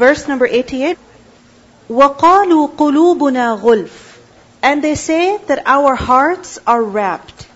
verse 0.00 0.28
number 0.28 0.46
88. 0.46 0.98
وَقَالُوا 1.88 2.76
قُلُوبُنَا 2.76 3.60
غُلْفٌ 3.60 4.18
And 4.62 4.82
they 4.82 4.94
say 4.94 5.38
that 5.46 5.62
our 5.66 5.94
hearts 5.94 6.58
are 6.66 6.82
wrapped. 6.82 7.46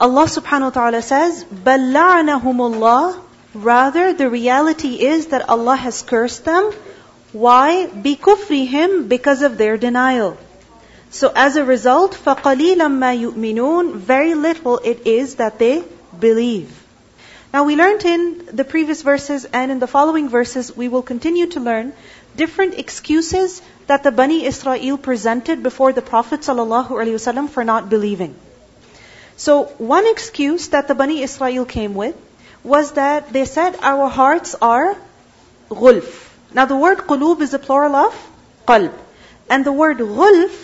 Allah 0.00 0.24
subhanahu 0.24 0.62
wa 0.62 0.70
ta'ala 0.70 1.02
says, 1.02 1.44
بَلْ 1.44 1.92
لَعَنَهُمُ 1.92 2.42
اللَّهُ 2.42 3.20
Rather, 3.54 4.12
the 4.12 4.30
reality 4.30 5.04
is 5.04 5.26
that 5.26 5.48
Allah 5.48 5.76
has 5.76 6.02
cursed 6.02 6.44
them. 6.44 6.72
Why? 7.32 7.86
بِكُفْرِهِمْ 7.86 9.08
Because 9.08 9.42
of 9.42 9.58
their 9.58 9.76
denial. 9.76 10.36
So 11.10 11.32
as 11.34 11.56
a 11.56 11.64
result, 11.64 12.12
فَقَلِيلًا 12.12 12.88
مَا 12.88 13.12
يُؤْمِنُونَ 13.20 13.96
Very 13.96 14.34
little 14.34 14.78
it 14.78 15.06
is 15.06 15.36
that 15.36 15.58
they 15.58 15.84
believe. 16.18 16.70
Now 17.55 17.63
we 17.63 17.77
learned 17.77 18.03
in 18.03 18.49
the 18.51 18.65
previous 18.65 19.01
verses 19.01 19.45
and 19.45 19.71
in 19.71 19.79
the 19.79 19.87
following 19.87 20.27
verses, 20.27 20.75
we 20.75 20.89
will 20.89 21.01
continue 21.01 21.47
to 21.51 21.61
learn 21.61 21.93
different 22.35 22.73
excuses 22.77 23.61
that 23.87 24.03
the 24.03 24.11
Bani 24.11 24.43
Israel 24.43 24.97
presented 24.97 25.63
before 25.63 25.93
the 25.93 26.01
Prophet 26.01 26.41
ﷺ 26.41 27.49
for 27.49 27.63
not 27.63 27.87
believing. 27.89 28.35
So 29.37 29.63
one 29.93 30.05
excuse 30.05 30.67
that 30.75 30.89
the 30.89 30.95
Bani 30.95 31.21
Israel 31.21 31.63
came 31.63 31.93
with 31.93 32.17
was 32.61 32.91
that 32.99 33.31
they 33.31 33.45
said 33.45 33.79
our 33.81 34.09
hearts 34.09 34.53
are 34.61 34.97
ghulf. 35.69 36.11
Now 36.53 36.65
the 36.65 36.75
word 36.75 37.07
qulub 37.13 37.39
is 37.39 37.51
the 37.51 37.59
plural 37.69 37.95
of 37.95 38.19
qalb. 38.67 38.91
And 39.49 39.63
the 39.63 39.71
word 39.71 39.99
ghulf 39.99 40.59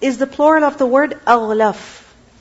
is 0.00 0.16
the 0.16 0.30
plural 0.38 0.64
of 0.64 0.78
the 0.78 0.86
word 0.86 1.20
aghlaf. 1.36 1.84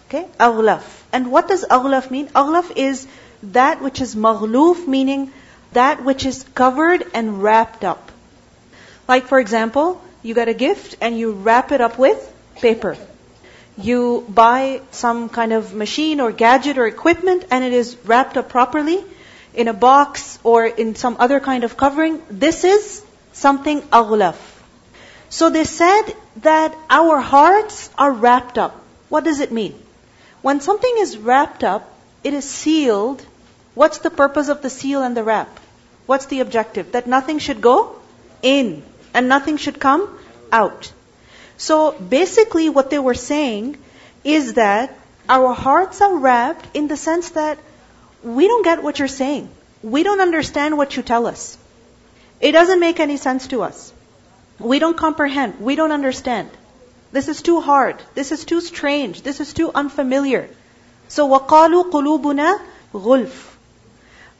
Okay? 0.07 0.25
Aghlaf. 0.39 0.89
And 1.11 1.29
what 1.29 1.49
does 1.49 1.65
aghlaf 1.65 2.09
mean? 2.09 2.27
Aghlaf 2.43 2.71
is 2.87 3.05
that 3.53 3.81
which 3.81 4.01
is 4.01 4.15
maghluf, 4.15 4.87
meaning 4.87 5.31
that 5.73 6.03
which 6.03 6.25
is 6.25 6.43
covered 6.55 7.05
and 7.13 7.41
wrapped 7.43 7.83
up. 7.83 8.11
Like 9.07 9.25
for 9.27 9.39
example, 9.39 10.01
you 10.23 10.33
get 10.33 10.47
a 10.47 10.53
gift 10.53 10.97
and 11.01 11.17
you 11.17 11.33
wrap 11.33 11.71
it 11.71 11.81
up 11.81 11.97
with 11.99 12.33
paper. 12.55 12.97
You 13.77 14.25
buy 14.29 14.81
some 14.91 15.29
kind 15.29 15.53
of 15.53 15.73
machine 15.73 16.21
or 16.21 16.31
gadget 16.31 16.77
or 16.77 16.87
equipment 16.87 17.45
and 17.51 17.63
it 17.63 17.73
is 17.73 17.97
wrapped 18.05 18.37
up 18.37 18.49
properly 18.49 19.03
in 19.53 19.67
a 19.67 19.73
box 19.73 20.39
or 20.43 20.65
in 20.65 20.95
some 20.95 21.17
other 21.19 21.39
kind 21.39 21.63
of 21.63 21.77
covering. 21.77 22.21
This 22.29 22.63
is 22.63 23.03
something 23.33 23.81
aghlaf. 23.81 24.37
So 25.29 25.49
they 25.49 25.65
said 25.65 26.03
that 26.37 26.75
our 26.89 27.19
hearts 27.19 27.89
are 27.97 28.11
wrapped 28.11 28.57
up. 28.57 28.81
What 29.09 29.23
does 29.23 29.39
it 29.41 29.51
mean? 29.51 29.75
When 30.41 30.61
something 30.61 30.95
is 30.99 31.17
wrapped 31.17 31.63
up, 31.63 31.91
it 32.23 32.33
is 32.33 32.45
sealed. 32.49 33.25
What's 33.74 33.98
the 33.98 34.10
purpose 34.10 34.48
of 34.48 34.62
the 34.62 34.70
seal 34.70 35.02
and 35.02 35.16
the 35.16 35.22
wrap? 35.22 35.60
What's 36.06 36.26
the 36.26 36.40
objective? 36.40 36.92
That 36.92 37.06
nothing 37.06 37.38
should 37.38 37.60
go 37.60 37.96
in 38.42 38.82
and 39.14 39.28
nothing 39.28 39.56
should 39.56 39.78
come 39.78 40.18
out. 40.50 40.92
So 41.56 41.92
basically 41.92 42.68
what 42.68 42.90
they 42.90 42.98
were 42.98 43.14
saying 43.14 43.76
is 44.24 44.54
that 44.54 44.96
our 45.28 45.52
hearts 45.52 46.00
are 46.00 46.16
wrapped 46.16 46.76
in 46.76 46.88
the 46.88 46.96
sense 46.96 47.30
that 47.30 47.58
we 48.22 48.48
don't 48.48 48.64
get 48.64 48.82
what 48.82 48.98
you're 48.98 49.08
saying. 49.08 49.48
We 49.82 50.02
don't 50.02 50.20
understand 50.20 50.76
what 50.76 50.96
you 50.96 51.02
tell 51.02 51.26
us. 51.26 51.56
It 52.40 52.52
doesn't 52.52 52.80
make 52.80 53.00
any 53.00 53.16
sense 53.16 53.46
to 53.48 53.62
us. 53.62 53.92
We 54.58 54.78
don't 54.78 54.96
comprehend. 54.96 55.60
We 55.60 55.76
don't 55.76 55.92
understand. 55.92 56.50
This 57.12 57.28
is 57.28 57.42
too 57.42 57.60
hard. 57.60 58.02
This 58.14 58.32
is 58.32 58.44
too 58.44 58.60
strange. 58.60 59.22
This 59.22 59.40
is 59.40 59.54
too 59.54 59.70
unfamiliar. 59.74 60.48
So 61.08 61.28
وَقَالُوا 61.28 61.90
قُلُوبُنَا 61.90 62.60
غُلْفٌ 62.94 63.50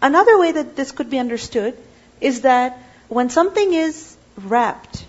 Another 0.06 0.38
way 0.38 0.52
that 0.52 0.76
this 0.76 0.92
could 0.92 1.10
be 1.10 1.18
understood 1.18 1.76
is 2.22 2.42
that 2.42 2.78
when 3.08 3.32
something 3.32 3.74
is 3.74 4.16
wrapped, 4.38 5.04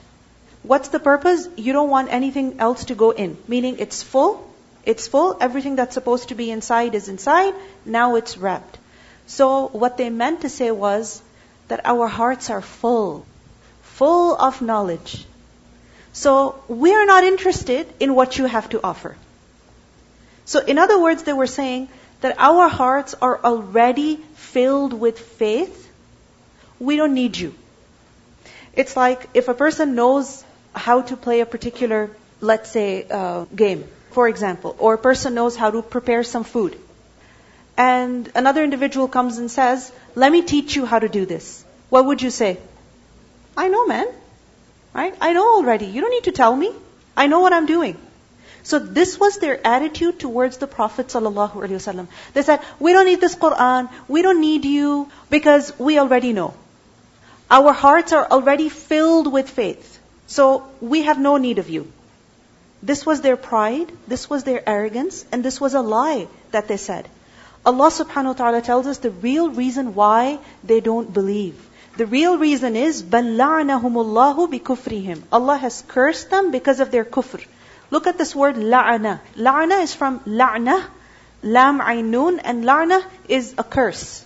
what's 0.62 0.88
the 0.88 0.98
purpose? 0.98 1.46
You 1.56 1.74
don't 1.74 1.90
want 1.90 2.10
anything 2.10 2.60
else 2.60 2.86
to 2.86 2.94
go 2.94 3.10
in. 3.10 3.36
Meaning 3.46 3.76
it's 3.78 4.02
full, 4.02 4.50
it's 4.86 5.06
full, 5.06 5.36
everything 5.38 5.76
that's 5.76 5.92
supposed 5.92 6.30
to 6.30 6.34
be 6.34 6.50
inside 6.50 6.94
is 6.94 7.10
inside, 7.10 7.52
now 7.84 8.14
it's 8.14 8.38
wrapped. 8.38 8.78
So 9.26 9.68
what 9.68 9.98
they 9.98 10.08
meant 10.08 10.40
to 10.46 10.48
say 10.48 10.70
was 10.70 11.20
that 11.68 11.84
our 11.84 12.06
hearts 12.06 12.48
are 12.48 12.62
full, 12.62 13.26
full 13.82 14.34
of 14.34 14.62
knowledge. 14.62 15.26
So 16.14 16.54
we 16.68 16.94
are 16.94 17.04
not 17.04 17.22
interested 17.24 17.86
in 18.00 18.14
what 18.14 18.38
you 18.38 18.46
have 18.46 18.70
to 18.70 18.82
offer. 18.82 19.14
So 20.46 20.60
in 20.60 20.78
other 20.78 20.98
words, 20.98 21.24
they 21.24 21.34
were 21.34 21.52
saying 21.58 21.88
that 22.20 22.36
our 22.38 22.68
hearts 22.68 23.14
are 23.20 23.38
already 23.44 24.16
filled 24.34 24.92
with 24.92 25.18
faith. 25.18 25.90
We 26.78 26.96
don't 26.96 27.14
need 27.14 27.36
you. 27.36 27.54
It's 28.74 28.96
like 28.96 29.28
if 29.34 29.48
a 29.48 29.54
person 29.54 29.94
knows 29.94 30.44
how 30.74 31.02
to 31.02 31.16
play 31.16 31.40
a 31.40 31.46
particular, 31.46 32.10
let's 32.40 32.70
say, 32.70 33.06
uh, 33.10 33.44
game, 33.54 33.84
for 34.10 34.28
example, 34.28 34.76
or 34.78 34.94
a 34.94 34.98
person 34.98 35.34
knows 35.34 35.56
how 35.56 35.70
to 35.70 35.82
prepare 35.82 36.22
some 36.22 36.44
food. 36.44 36.78
And 37.76 38.30
another 38.34 38.64
individual 38.64 39.08
comes 39.08 39.38
and 39.38 39.50
says, 39.50 39.92
let 40.14 40.32
me 40.32 40.42
teach 40.42 40.76
you 40.76 40.86
how 40.86 40.98
to 40.98 41.08
do 41.08 41.26
this. 41.26 41.64
What 41.90 42.06
would 42.06 42.22
you 42.22 42.30
say? 42.30 42.58
I 43.56 43.68
know, 43.68 43.86
man. 43.86 44.06
Right? 44.94 45.14
I 45.20 45.32
know 45.32 45.56
already. 45.56 45.86
You 45.86 46.00
don't 46.00 46.10
need 46.10 46.24
to 46.24 46.32
tell 46.32 46.54
me. 46.54 46.72
I 47.16 47.26
know 47.26 47.40
what 47.40 47.52
I'm 47.52 47.66
doing. 47.66 47.96
So 48.65 48.79
this 48.79 49.19
was 49.19 49.37
their 49.37 49.59
attitude 49.65 50.19
towards 50.19 50.57
the 50.57 50.67
Prophet 50.67 51.07
ﷺ. 51.07 52.07
They 52.33 52.41
said, 52.43 52.59
we 52.79 52.93
don't 52.93 53.05
need 53.05 53.21
this 53.21 53.35
Quran, 53.35 53.89
we 54.07 54.21
don't 54.21 54.41
need 54.41 54.65
you, 54.65 55.09
because 55.29 55.73
we 55.79 55.97
already 55.99 56.33
know. 56.33 56.53
Our 57.49 57.73
hearts 57.73 58.13
are 58.13 58.27
already 58.29 58.69
filled 58.69 59.31
with 59.31 59.49
faith. 59.49 59.99
So 60.27 60.67
we 60.79 61.01
have 61.03 61.19
no 61.19 61.37
need 61.37 61.59
of 61.59 61.69
you. 61.69 61.91
This 62.83 63.05
was 63.05 63.21
their 63.21 63.37
pride, 63.37 63.91
this 64.07 64.29
was 64.29 64.43
their 64.43 64.67
arrogance, 64.67 65.25
and 65.31 65.43
this 65.43 65.59
was 65.59 65.73
a 65.73 65.81
lie 65.81 66.27
that 66.51 66.67
they 66.67 66.77
said. 66.77 67.07
Allah 67.65 67.89
subhanahu 67.91 68.25
wa 68.25 68.33
ta'ala 68.33 68.61
tells 68.61 68.87
us 68.87 68.97
the 68.99 69.11
real 69.11 69.49
reason 69.49 69.93
why 69.93 70.39
they 70.63 70.79
don't 70.79 71.13
believe. 71.13 71.67
The 71.97 72.07
real 72.07 72.37
reason 72.37 72.75
is, 72.75 73.03
بَلْ 73.03 73.35
لَعْنَهُمُ 73.37 73.81
اللَّهُ 73.81 74.51
بِكُفْرِهِمْ 74.53 75.23
Allah 75.31 75.57
has 75.57 75.83
cursed 75.87 76.29
them 76.31 76.49
because 76.49 76.79
of 76.79 76.89
their 76.89 77.05
kufr. 77.05 77.45
Look 77.90 78.06
at 78.06 78.18
this 78.18 78.34
word 78.34 78.56
la'ana. 78.56 79.20
La'ana 79.36 79.82
is 79.82 79.94
from 79.94 80.20
la'na, 80.20 80.84
lam 81.42 81.80
aynun, 81.80 82.40
and 82.42 82.64
la'na 82.64 83.04
is 83.28 83.54
a 83.58 83.64
curse. 83.64 84.24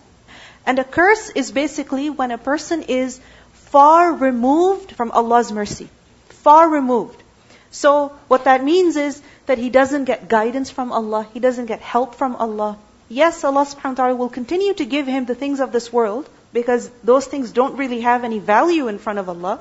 And 0.66 0.78
a 0.78 0.84
curse 0.84 1.30
is 1.30 1.52
basically 1.52 2.10
when 2.10 2.30
a 2.30 2.38
person 2.38 2.82
is 2.82 3.20
far 3.52 4.12
removed 4.12 4.92
from 4.92 5.10
Allah's 5.10 5.52
mercy. 5.52 5.88
Far 6.28 6.68
removed. 6.68 7.22
So 7.70 8.12
what 8.28 8.44
that 8.44 8.64
means 8.64 8.96
is 8.96 9.22
that 9.46 9.58
he 9.58 9.70
doesn't 9.70 10.04
get 10.04 10.28
guidance 10.28 10.70
from 10.70 10.92
Allah, 10.92 11.26
he 11.34 11.40
doesn't 11.40 11.66
get 11.66 11.80
help 11.80 12.14
from 12.14 12.36
Allah. 12.36 12.78
Yes, 13.08 13.44
Allah 13.44 13.64
subhanahu 13.64 13.90
wa 13.90 13.94
ta'ala 13.94 14.14
will 14.14 14.28
continue 14.28 14.74
to 14.74 14.84
give 14.84 15.06
him 15.06 15.24
the 15.24 15.34
things 15.34 15.60
of 15.60 15.72
this 15.72 15.92
world, 15.92 16.28
because 16.52 16.90
those 17.04 17.26
things 17.26 17.52
don't 17.52 17.76
really 17.76 18.00
have 18.00 18.24
any 18.24 18.38
value 18.38 18.88
in 18.88 18.98
front 18.98 19.18
of 19.18 19.28
Allah. 19.28 19.60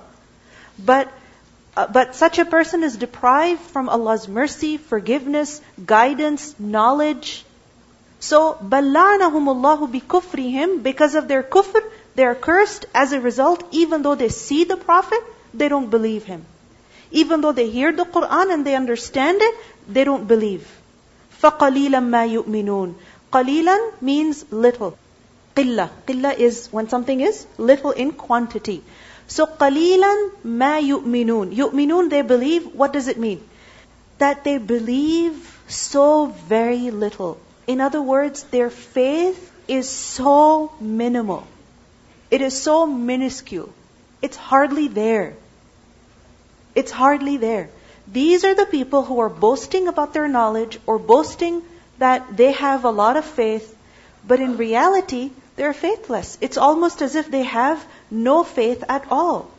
But 0.77 1.11
but 1.74 2.14
such 2.14 2.38
a 2.38 2.44
person 2.44 2.84
is 2.84 2.96
deprived 2.96 3.60
from 3.60 3.88
Allah's 3.88 4.28
mercy, 4.28 4.76
forgiveness, 4.76 5.60
guidance, 5.84 6.54
knowledge. 6.58 7.44
So, 8.20 8.56
بَلَّعْنَهُمُ 8.62 9.48
اللَّهُ 9.54 10.00
بِكُفْرِهِمْ 10.00 10.82
Because 10.82 11.14
of 11.14 11.26
their 11.26 11.42
kufr, 11.42 11.82
they 12.14 12.24
are 12.24 12.34
cursed. 12.34 12.86
As 12.94 13.12
a 13.12 13.20
result, 13.20 13.64
even 13.72 14.02
though 14.02 14.14
they 14.14 14.28
see 14.28 14.64
the 14.64 14.76
Prophet, 14.76 15.20
they 15.52 15.68
don't 15.68 15.90
believe 15.90 16.24
him. 16.24 16.46
Even 17.10 17.40
though 17.40 17.52
they 17.52 17.68
hear 17.70 17.92
the 17.92 18.04
Quran 18.04 18.52
and 18.54 18.64
they 18.64 18.76
understand 18.76 19.38
it, 19.42 19.54
they 19.88 20.04
don't 20.04 20.26
believe. 20.26 20.66
فَقَلِيلًا 21.42 22.00
مَا 22.14 22.24
يُؤْمِنُونَ 22.36 22.94
قَلِيلًا 23.32 24.00
means 24.00 24.44
little. 24.52 24.96
قِلَّة. 25.56 25.90
قِلَّة 26.06 26.38
is 26.38 26.68
when 26.70 26.88
something 26.88 27.20
is 27.20 27.46
little 27.58 27.90
in 27.90 28.12
quantity. 28.12 28.82
So 29.29 29.45
قليلاً 29.45 30.31
ما 30.43 30.79
يؤمنون. 30.79 31.53
يؤمنون 31.53 32.09
they 32.09 32.21
believe. 32.21 32.75
What 32.75 32.91
does 32.91 33.07
it 33.07 33.17
mean? 33.17 33.41
That 34.17 34.43
they 34.43 34.57
believe 34.57 35.59
so 35.67 36.25
very 36.25 36.89
little. 36.89 37.37
In 37.67 37.79
other 37.79 38.01
words, 38.01 38.43
their 38.43 38.69
faith 38.69 39.51
is 39.67 39.87
so 39.87 40.71
minimal. 40.81 41.45
It 42.31 42.41
is 42.41 42.59
so 42.59 42.85
minuscule. 42.87 43.69
It's 44.21 44.35
hardly 44.35 44.87
there. 44.87 45.35
It's 46.75 46.91
hardly 46.91 47.37
there. 47.37 47.69
These 48.07 48.43
are 48.43 48.55
the 48.55 48.65
people 48.65 49.03
who 49.03 49.19
are 49.19 49.29
boasting 49.29 49.87
about 49.87 50.13
their 50.13 50.27
knowledge 50.27 50.79
or 50.87 50.97
boasting 50.97 51.61
that 51.99 52.35
they 52.35 52.51
have 52.53 52.85
a 52.85 52.89
lot 52.89 53.17
of 53.17 53.25
faith, 53.25 53.75
but 54.27 54.39
in 54.39 54.57
reality, 54.57 55.29
they're 55.55 55.73
faithless. 55.73 56.37
It's 56.41 56.57
almost 56.57 57.01
as 57.03 57.15
if 57.15 57.29
they 57.29 57.43
have 57.43 57.85
no 58.10 58.44
faith 58.44 58.84
at 58.88 59.06
all. 59.10 59.50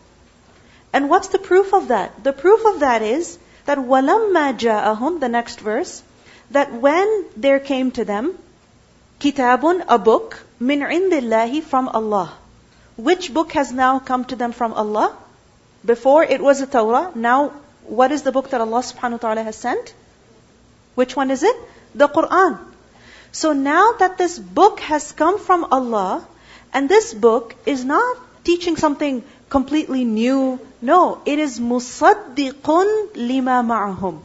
And 0.94 1.10
what's 1.10 1.28
the 1.30 1.40
proof 1.40 1.74
of 1.74 1.90
that? 1.90 2.24
The 2.24 2.34
proof 2.34 2.66
of 2.66 2.80
that 2.80 3.02
is 3.02 3.38
that 3.66 3.78
وَلَمَّا 3.78 4.58
جَاءَهُمْ, 4.58 5.20
the 5.20 5.30
next 5.30 5.60
verse, 5.60 6.02
that 6.52 6.72
when 6.74 7.26
there 7.36 7.60
came 7.60 7.92
to 7.92 8.06
them, 8.06 8.38
kitabun, 9.20 9.84
a 9.88 9.98
book, 9.98 10.44
min 10.60 10.82
indillahi, 10.82 11.64
from 11.64 11.90
Allah. 11.90 12.34
which 12.96 13.34
book 13.34 13.52
has 13.54 13.72
now 13.72 14.00
come 14.00 14.26
to 14.26 14.36
them 14.36 14.52
from 14.52 14.74
Allah? 14.74 15.16
Before 15.84 16.24
it 16.24 16.42
was 16.42 16.60
the 16.60 16.66
Torah. 16.66 17.12
Now, 17.14 17.50
what 17.84 18.12
is 18.12 18.24
the 18.24 18.32
book 18.32 18.50
that 18.52 18.62
Allah 18.62 18.80
subhanahu 18.80 19.12
wa 19.12 19.18
ta'ala 19.18 19.44
has 19.44 19.56
sent? 19.56 19.94
Which 20.96 21.16
one 21.16 21.30
is 21.30 21.44
it? 21.44 21.56
The 21.94 22.08
Quran. 22.08 22.58
So 23.32 23.52
now 23.54 23.94
that 24.00 24.18
this 24.18 24.40
book 24.40 24.80
has 24.80 25.12
come 25.12 25.40
from 25.40 25.66
Allah, 25.66 26.26
and 26.74 26.90
this 26.90 27.14
book 27.14 27.54
is 27.66 27.84
not 27.84 28.18
teaching 28.51 28.77
something 28.77 29.23
completely 29.57 30.05
new. 30.05 30.59
No, 30.91 31.01
it 31.35 31.39
is 31.39 31.61
musaddiqun 31.61 32.91
lima 33.31 33.63
ma'ahum. 33.71 34.21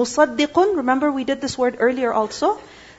Musaddiqun, 0.00 0.76
remember 0.76 1.10
we 1.10 1.24
did 1.24 1.40
this 1.40 1.56
word 1.58 1.76
earlier 1.88 2.12
also, 2.12 2.58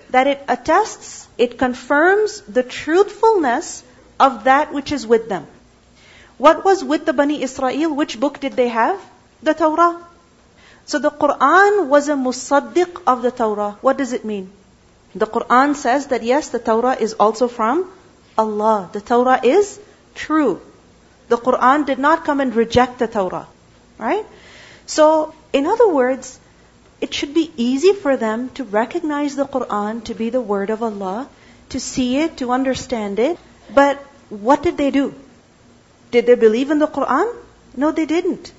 that 0.10 0.28
it 0.28 0.44
attests, 0.48 1.28
it 1.38 1.58
confirms 1.58 2.42
the 2.60 2.64
truthfulness 2.64 3.84
of 4.20 4.46
that 4.46 4.74
which 4.78 4.92
is 4.92 5.06
with 5.08 5.30
them. 5.30 5.46
What 6.38 6.66
was 6.66 6.84
with 6.84 7.06
the 7.06 7.14
Bani 7.14 7.42
Israel? 7.44 7.94
Which 7.96 8.20
book 8.20 8.40
did 8.40 8.54
they 8.54 8.70
have? 8.70 9.00
The 9.44 9.54
Torah. 9.54 9.92
So 10.86 11.00
the 11.00 11.12
Quran 11.12 11.88
was 11.88 12.10
a 12.10 12.16
musaddiq 12.16 13.04
of 13.06 13.22
the 13.22 13.32
Torah. 13.32 13.78
What 13.82 13.98
does 13.98 14.14
it 14.14 14.26
mean? 14.26 14.50
The 15.14 15.28
Quran 15.28 15.76
says 15.76 16.08
that 16.08 16.24
yes, 16.24 16.50
the 16.50 16.60
Torah 16.60 16.98
is 17.08 17.14
also 17.14 17.48
from 17.48 17.86
Allah. 18.38 18.90
The 18.92 19.02
Torah 19.02 19.40
is 19.44 19.80
true. 20.16 20.60
The 21.32 21.38
Quran 21.38 21.86
did 21.86 22.00
not 22.06 22.26
come 22.26 22.42
and 22.42 22.56
reject 22.62 23.00
the 23.00 23.08
Torah. 23.08 23.48
Right? 23.98 24.26
So, 24.86 25.34
in 25.54 25.68
other 25.74 25.88
words, 25.88 26.40
it 27.00 27.14
should 27.14 27.34
be 27.34 27.52
easy 27.58 27.94
for 27.94 28.16
them 28.24 28.50
to 28.56 28.64
recognize 28.64 29.36
the 29.36 29.46
Quran 29.46 30.04
to 30.10 30.14
be 30.14 30.30
the 30.30 30.42
word 30.42 30.70
of 30.70 30.84
Allah, 30.84 31.30
to 31.70 31.80
see 31.80 32.18
it, 32.18 32.36
to 32.42 32.52
understand 32.58 33.20
it. 33.28 33.40
But 33.74 34.04
what 34.48 34.62
did 34.62 34.78
they 34.78 34.92
do? 34.92 35.06
Did 36.12 36.26
they 36.26 36.36
believe 36.36 36.70
in 36.70 36.80
the 36.80 36.92
Quran? 37.00 37.34
No, 37.78 37.92
they 37.92 38.06
didn't. 38.06 38.52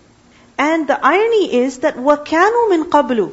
And 0.57 0.89
the 0.89 0.99
irony 1.13 1.45
is 1.61 1.79
that 1.81 1.97
wakanu 2.09 2.67
min 2.71 2.85
qablu, 2.97 3.31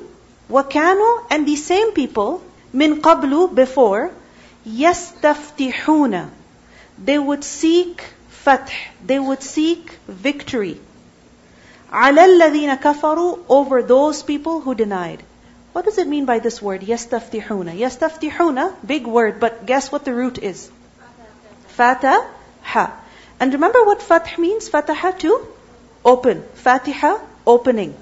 wakanu 0.50 1.09
and 1.30 1.47
these 1.47 1.65
same 1.65 1.92
people 1.94 2.42
min 2.74 3.01
qablu 3.01 3.56
before 3.56 4.12
yastaftihuna, 4.68 6.30
they 7.09 7.18
would 7.18 7.44
seek 7.44 8.03
fath 8.38 8.70
they 9.04 9.19
would 9.19 9.42
seek 9.42 9.92
victory 10.08 10.81
على 11.92 12.25
الذين 12.25 12.75
كفروا 12.75 13.38
over 13.48 13.82
those 13.82 14.22
people 14.22 14.60
who 14.60 14.75
denied 14.75 15.22
what 15.72 15.84
does 15.84 15.98
it 15.98 16.06
mean 16.06 16.25
by 16.25 16.38
this 16.38 16.60
word 16.60 16.82
yastaftihuna 16.82 17.76
yastaftihuna 17.82 18.75
big 18.86 19.06
word 19.06 19.40
but 19.40 19.66
guess 19.66 19.90
what 19.90 20.04
the 20.04 20.14
root 20.14 20.38
is 20.38 20.70
fataha 21.76 22.92
and 23.40 23.52
remember 23.52 23.84
what 23.84 24.02
fath 24.02 24.38
means 24.38 24.69
fataha 24.69 25.19
to 25.19 25.34
open 26.04 26.42
fatiha 26.54 27.19
opening 27.46 27.94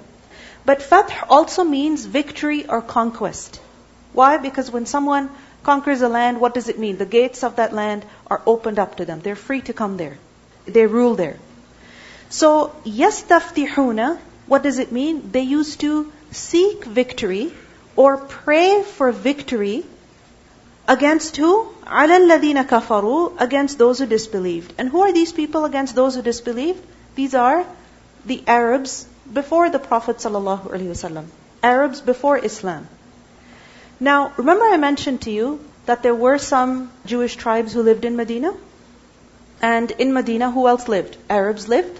but 0.65 0.81
fath 0.81 1.13
also 1.29 1.63
means 1.63 2.05
victory 2.05 2.65
or 2.67 2.81
conquest 2.81 3.59
why? 4.13 4.37
Because 4.37 4.69
when 4.71 4.85
someone 4.85 5.29
conquers 5.63 6.01
a 6.01 6.07
land, 6.07 6.39
what 6.39 6.53
does 6.53 6.69
it 6.69 6.77
mean? 6.77 6.97
The 6.97 7.05
gates 7.05 7.43
of 7.43 7.55
that 7.55 7.73
land 7.73 8.05
are 8.27 8.41
opened 8.45 8.79
up 8.79 8.97
to 8.97 9.05
them. 9.05 9.19
They're 9.21 9.35
free 9.35 9.61
to 9.61 9.73
come 9.73 9.97
there. 9.97 10.17
They 10.67 10.85
rule 10.85 11.15
there. 11.15 11.37
So, 12.29 12.75
yastaftihuna, 12.85 14.17
what 14.47 14.63
does 14.63 14.79
it 14.79 14.91
mean? 14.91 15.31
They 15.31 15.41
used 15.41 15.81
to 15.81 16.11
seek 16.31 16.83
victory 16.85 17.53
or 17.95 18.17
pray 18.17 18.83
for 18.83 19.11
victory 19.11 19.85
against 20.87 21.37
who? 21.37 21.67
عَلَى 21.85 22.27
الَّذِينَ 22.27 22.67
كَفَرُوا 22.67 23.39
Against 23.39 23.77
those 23.77 23.99
who 23.99 24.05
disbelieved. 24.05 24.73
And 24.77 24.89
who 24.89 25.01
are 25.01 25.11
these 25.11 25.31
people 25.31 25.65
against 25.65 25.95
those 25.95 26.15
who 26.15 26.21
disbelieved? 26.21 26.83
These 27.15 27.35
are 27.35 27.65
the 28.25 28.43
Arabs 28.47 29.05
before 29.31 29.69
the 29.69 29.79
Prophet 29.79 30.17
ﷺ. 30.17 31.25
Arabs 31.61 32.01
before 32.01 32.37
Islam. 32.37 32.87
Now, 33.99 34.33
remember 34.37 34.65
I 34.65 34.77
mentioned 34.77 35.21
to 35.21 35.31
you 35.31 35.59
that 35.85 36.03
there 36.03 36.15
were 36.15 36.37
some 36.37 36.91
Jewish 37.05 37.35
tribes 37.35 37.73
who 37.73 37.83
lived 37.83 38.05
in 38.05 38.15
Medina? 38.15 38.53
And 39.60 39.90
in 39.90 40.12
Medina, 40.12 40.50
who 40.50 40.68
else 40.68 40.88
lived? 40.88 41.16
Arabs 41.28 41.68
lived. 41.68 41.98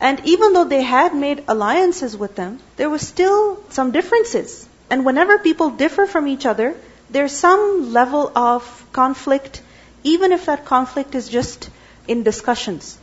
And 0.00 0.20
even 0.24 0.52
though 0.52 0.64
they 0.64 0.82
had 0.82 1.14
made 1.14 1.44
alliances 1.46 2.16
with 2.16 2.36
them, 2.36 2.58
there 2.76 2.88
was 2.88 3.06
still 3.06 3.62
some 3.70 3.90
differences. 3.90 4.66
And 4.88 5.04
whenever 5.04 5.38
people 5.38 5.70
differ 5.70 6.06
from 6.06 6.26
each 6.26 6.46
other, 6.46 6.74
there's 7.10 7.32
some 7.32 7.92
level 7.92 8.32
of 8.34 8.86
conflict, 8.92 9.60
even 10.04 10.32
if 10.32 10.46
that 10.46 10.64
conflict 10.64 11.14
is 11.14 11.28
just 11.28 11.68
in 12.08 12.22
discussions. 12.22 12.96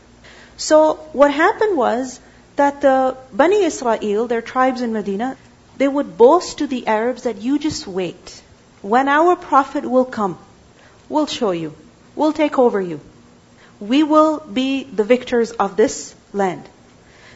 So 0.58 0.96
what 1.14 1.31
happened 1.31 1.78
was 1.78 2.19
that 2.56 2.81
the 2.81 3.16
Bani 3.31 3.64
Israel, 3.64 4.28
their 4.28 4.42
tribes 4.42 4.81
in 4.81 4.92
Medina, 4.92 5.38
they 5.78 5.88
would 5.88 6.18
boast 6.18 6.58
to 6.60 6.68
the 6.68 6.88
Arabs 6.88 7.24
that 7.24 7.38
you 7.38 7.60
just 7.60 7.86
wait. 7.86 8.42
When 8.81 9.08
our 9.08 9.36
Prophet 9.36 9.86
will 9.86 10.06
come, 10.06 10.40
we'll 11.10 11.28
show 11.28 11.52
you. 11.52 11.75
We'll 12.16 12.34
take 12.34 12.58
over 12.58 12.81
you. 12.81 13.00
We 13.80 14.04
will 14.04 14.40
be 14.40 14.84
the 14.84 15.04
victors 15.04 15.52
of 15.52 15.78
this 15.78 16.16
land. 16.34 16.68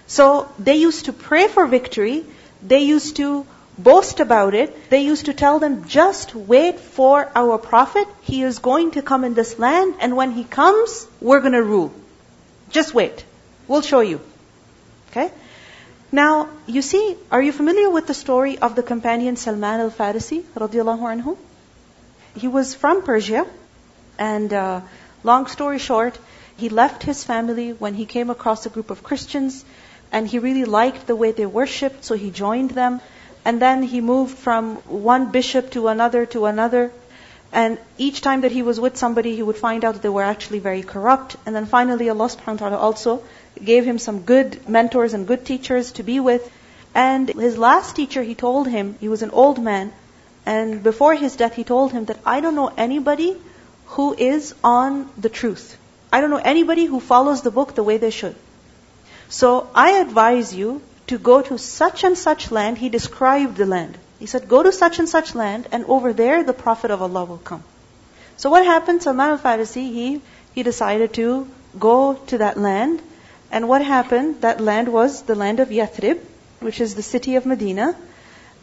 So 0.07 0.49
they 0.59 0.75
used 0.75 1.05
to 1.05 1.13
pray 1.13 1.47
for 1.47 1.65
victory. 1.67 2.25
They 2.61 2.79
used 2.79 3.15
to 3.17 3.45
boast 3.77 4.19
about 4.19 4.53
it. 4.53 4.89
They 4.89 5.01
used 5.01 5.25
to 5.25 5.33
tell 5.33 5.59
them, 5.59 5.87
just 5.87 6.35
wait 6.35 6.79
for 6.79 7.29
our 7.35 7.57
Prophet. 7.57 8.07
He 8.21 8.43
is 8.43 8.59
going 8.59 8.91
to 8.91 9.01
come 9.01 9.23
in 9.23 9.33
this 9.33 9.57
land, 9.59 9.95
and 9.99 10.15
when 10.15 10.31
he 10.31 10.43
comes, 10.43 11.07
we're 11.19 11.39
going 11.39 11.53
to 11.53 11.63
rule. 11.63 11.93
Just 12.69 12.93
wait. 12.93 13.25
We'll 13.67 13.81
show 13.81 14.01
you. 14.01 14.21
Okay? 15.11 15.31
Now, 16.11 16.49
you 16.67 16.81
see, 16.81 17.15
are 17.31 17.41
you 17.41 17.51
familiar 17.51 17.89
with 17.89 18.07
the 18.07 18.13
story 18.13 18.57
of 18.59 18.75
the 18.75 18.83
companion 18.83 19.37
Salman 19.37 19.79
al-Farisi, 19.79 20.43
anhu? 20.43 21.37
He 22.35 22.47
was 22.47 22.75
from 22.75 23.03
Persia, 23.03 23.45
and 24.19 24.53
uh, 24.53 24.81
long 25.23 25.47
story 25.47 25.79
short, 25.79 26.17
he 26.57 26.69
left 26.69 27.03
his 27.03 27.23
family 27.23 27.71
when 27.73 27.93
he 27.93 28.05
came 28.05 28.29
across 28.29 28.65
a 28.65 28.69
group 28.69 28.89
of 28.89 29.03
Christians, 29.03 29.65
and 30.11 30.27
he 30.27 30.39
really 30.39 30.65
liked 30.65 31.07
the 31.07 31.15
way 31.15 31.31
they 31.31 31.45
worshipped, 31.45 32.03
so 32.03 32.15
he 32.15 32.31
joined 32.31 32.71
them. 32.71 33.01
And 33.43 33.61
then 33.61 33.81
he 33.81 34.01
moved 34.01 34.37
from 34.37 34.75
one 34.87 35.31
bishop 35.31 35.71
to 35.71 35.87
another 35.87 36.25
to 36.27 36.45
another. 36.45 36.91
And 37.51 37.77
each 37.97 38.21
time 38.21 38.41
that 38.41 38.51
he 38.51 38.61
was 38.61 38.79
with 38.79 38.97
somebody, 38.97 39.35
he 39.35 39.43
would 39.43 39.57
find 39.57 39.83
out 39.83 39.95
that 39.95 40.01
they 40.01 40.09
were 40.09 40.23
actually 40.23 40.59
very 40.59 40.83
corrupt. 40.83 41.35
And 41.45 41.55
then 41.55 41.65
finally, 41.65 42.09
Allah 42.09 42.27
subhanahu 42.27 42.61
wa 42.61 42.69
ta'ala 42.69 42.77
also 42.77 43.23
gave 43.63 43.83
him 43.85 43.97
some 43.97 44.21
good 44.21 44.69
mentors 44.69 45.13
and 45.13 45.27
good 45.27 45.45
teachers 45.45 45.91
to 45.93 46.03
be 46.03 46.19
with. 46.19 46.49
And 46.93 47.29
his 47.29 47.57
last 47.57 47.95
teacher, 47.95 48.21
he 48.21 48.35
told 48.35 48.67
him, 48.67 48.95
he 48.99 49.09
was 49.09 49.21
an 49.21 49.31
old 49.31 49.61
man, 49.61 49.91
and 50.45 50.83
before 50.83 51.15
his 51.15 51.35
death, 51.35 51.53
he 51.53 51.63
told 51.63 51.91
him 51.91 52.05
that 52.05 52.19
I 52.25 52.41
don't 52.41 52.55
know 52.55 52.71
anybody 52.77 53.37
who 53.95 54.13
is 54.13 54.53
on 54.63 55.09
the 55.17 55.29
truth. 55.29 55.77
I 56.11 56.21
don't 56.21 56.29
know 56.29 56.45
anybody 56.53 56.85
who 56.85 56.99
follows 56.99 57.41
the 57.41 57.51
book 57.51 57.75
the 57.75 57.83
way 57.83 57.97
they 57.97 58.09
should. 58.09 58.35
So 59.29 59.69
I 59.73 59.91
advise 59.99 60.53
you 60.53 60.81
to 61.07 61.17
go 61.17 61.41
to 61.41 61.57
such 61.57 62.03
and 62.03 62.17
such 62.17 62.51
land. 62.51 62.77
He 62.77 62.89
described 62.89 63.57
the 63.57 63.65
land. 63.65 63.97
He 64.19 64.25
said, 64.25 64.47
go 64.47 64.61
to 64.63 64.71
such 64.71 64.99
and 64.99 65.09
such 65.09 65.35
land, 65.35 65.67
and 65.71 65.85
over 65.85 66.13
there 66.13 66.43
the 66.43 66.53
Prophet 66.53 66.91
of 66.91 67.01
Allah 67.01 67.25
will 67.25 67.37
come. 67.37 67.63
So 68.37 68.49
what 68.49 68.65
happened? 68.65 69.03
Salman 69.03 69.29
al-Farisi, 69.31 69.85
he, 69.99 70.21
he 70.53 70.63
decided 70.63 71.13
to 71.15 71.47
go 71.79 72.13
to 72.27 72.37
that 72.39 72.57
land, 72.57 73.01
and 73.51 73.67
what 73.67 73.83
happened? 73.83 74.41
That 74.41 74.61
land 74.61 74.87
was 74.87 75.23
the 75.23 75.35
land 75.35 75.59
of 75.59 75.69
Yathrib, 75.69 76.19
which 76.59 76.79
is 76.79 76.95
the 76.95 77.03
city 77.03 77.35
of 77.35 77.45
Medina. 77.45 77.95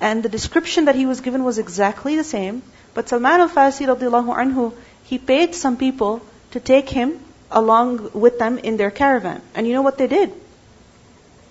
And 0.00 0.22
the 0.22 0.28
description 0.28 0.86
that 0.86 0.94
he 0.94 1.06
was 1.06 1.20
given 1.20 1.44
was 1.44 1.58
exactly 1.58 2.16
the 2.16 2.24
same. 2.24 2.62
But 2.94 3.08
Salman 3.08 3.40
al-Farisi 3.40 3.86
radiallahu 3.86 4.34
anhu, 4.42 4.72
he 5.07 5.17
paid 5.17 5.55
some 5.55 5.77
people 5.77 6.21
to 6.51 6.59
take 6.59 6.89
him 6.89 7.19
along 7.51 8.11
with 8.13 8.39
them 8.39 8.57
in 8.57 8.77
their 8.77 8.91
caravan. 8.91 9.41
And 9.53 9.67
you 9.67 9.73
know 9.73 9.81
what 9.81 9.97
they 9.97 10.07
did? 10.07 10.33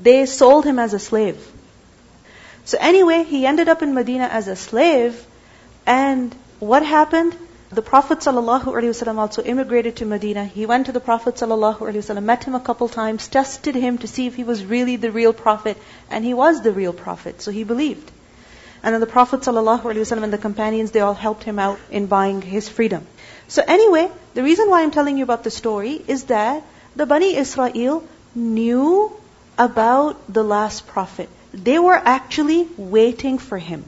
They 0.01 0.27
sold 0.27 0.65
him 0.65 0.79
as 0.79 0.95
a 0.95 0.99
slave. 0.99 1.47
So 2.65 2.79
anyway, 2.81 3.25
he 3.25 3.47
ended 3.47 3.69
up 3.69 3.83
in 3.83 3.95
Medina 3.95 4.25
as 4.25 4.49
a 4.49 4.57
slave. 4.57 5.25
And 5.87 6.35
what 6.59 6.85
happened? 6.85 7.37
The 7.71 7.83
Prophet 7.83 8.19
ﷺ 8.19 9.17
also 9.17 9.43
immigrated 9.43 9.97
to 9.97 10.05
Medina. 10.05 10.45
He 10.45 10.67
went 10.67 10.87
to 10.87 10.93
the 10.93 11.01
Prophet 11.01 11.37
ﷺ, 11.37 12.23
met 12.23 12.45
him 12.45 12.55
a 12.55 12.61
couple 12.61 12.89
times, 12.89 13.29
tested 13.29 13.75
him 13.75 13.97
to 13.99 14.07
see 14.07 14.27
if 14.27 14.35
he 14.35 14.45
was 14.45 14.65
really 14.65 14.97
the 14.97 15.11
real 15.11 15.33
Prophet, 15.33 15.79
and 16.11 16.23
he 16.23 16.35
was 16.35 16.61
the 16.61 16.73
real 16.73 16.93
Prophet, 16.93 17.41
so 17.41 17.51
he 17.51 17.65
believed. 17.65 18.11
And 18.83 18.93
then 18.93 19.01
the 19.01 19.07
Prophet 19.07 19.41
ﷺ 19.41 20.23
and 20.23 20.33
the 20.33 20.39
companions, 20.39 20.91
they 20.91 21.01
all 21.01 21.15
helped 21.15 21.45
him 21.45 21.59
out 21.59 21.79
in 21.91 22.07
buying 22.07 22.43
his 22.43 22.69
freedom. 22.69 23.07
So 23.48 23.64
anyway, 23.66 24.10
the 24.34 24.44
reason 24.44 24.70
why 24.70 24.84
I'm 24.84 24.92
telling 24.92 25.18
you 25.18 25.24
about 25.24 25.44
the 25.44 25.52
story 25.52 26.02
is 26.08 26.26
that 26.26 26.64
the 26.96 27.06
Bani 27.06 27.36
Israel 27.36 28.04
knew 28.36 29.12
about 29.58 30.32
the 30.32 30.44
last 30.44 30.88
prophet. 30.88 31.30
They 31.54 31.80
were 31.80 31.96
actually 31.96 32.68
waiting 32.78 33.38
for 33.38 33.58
him. 33.58 33.86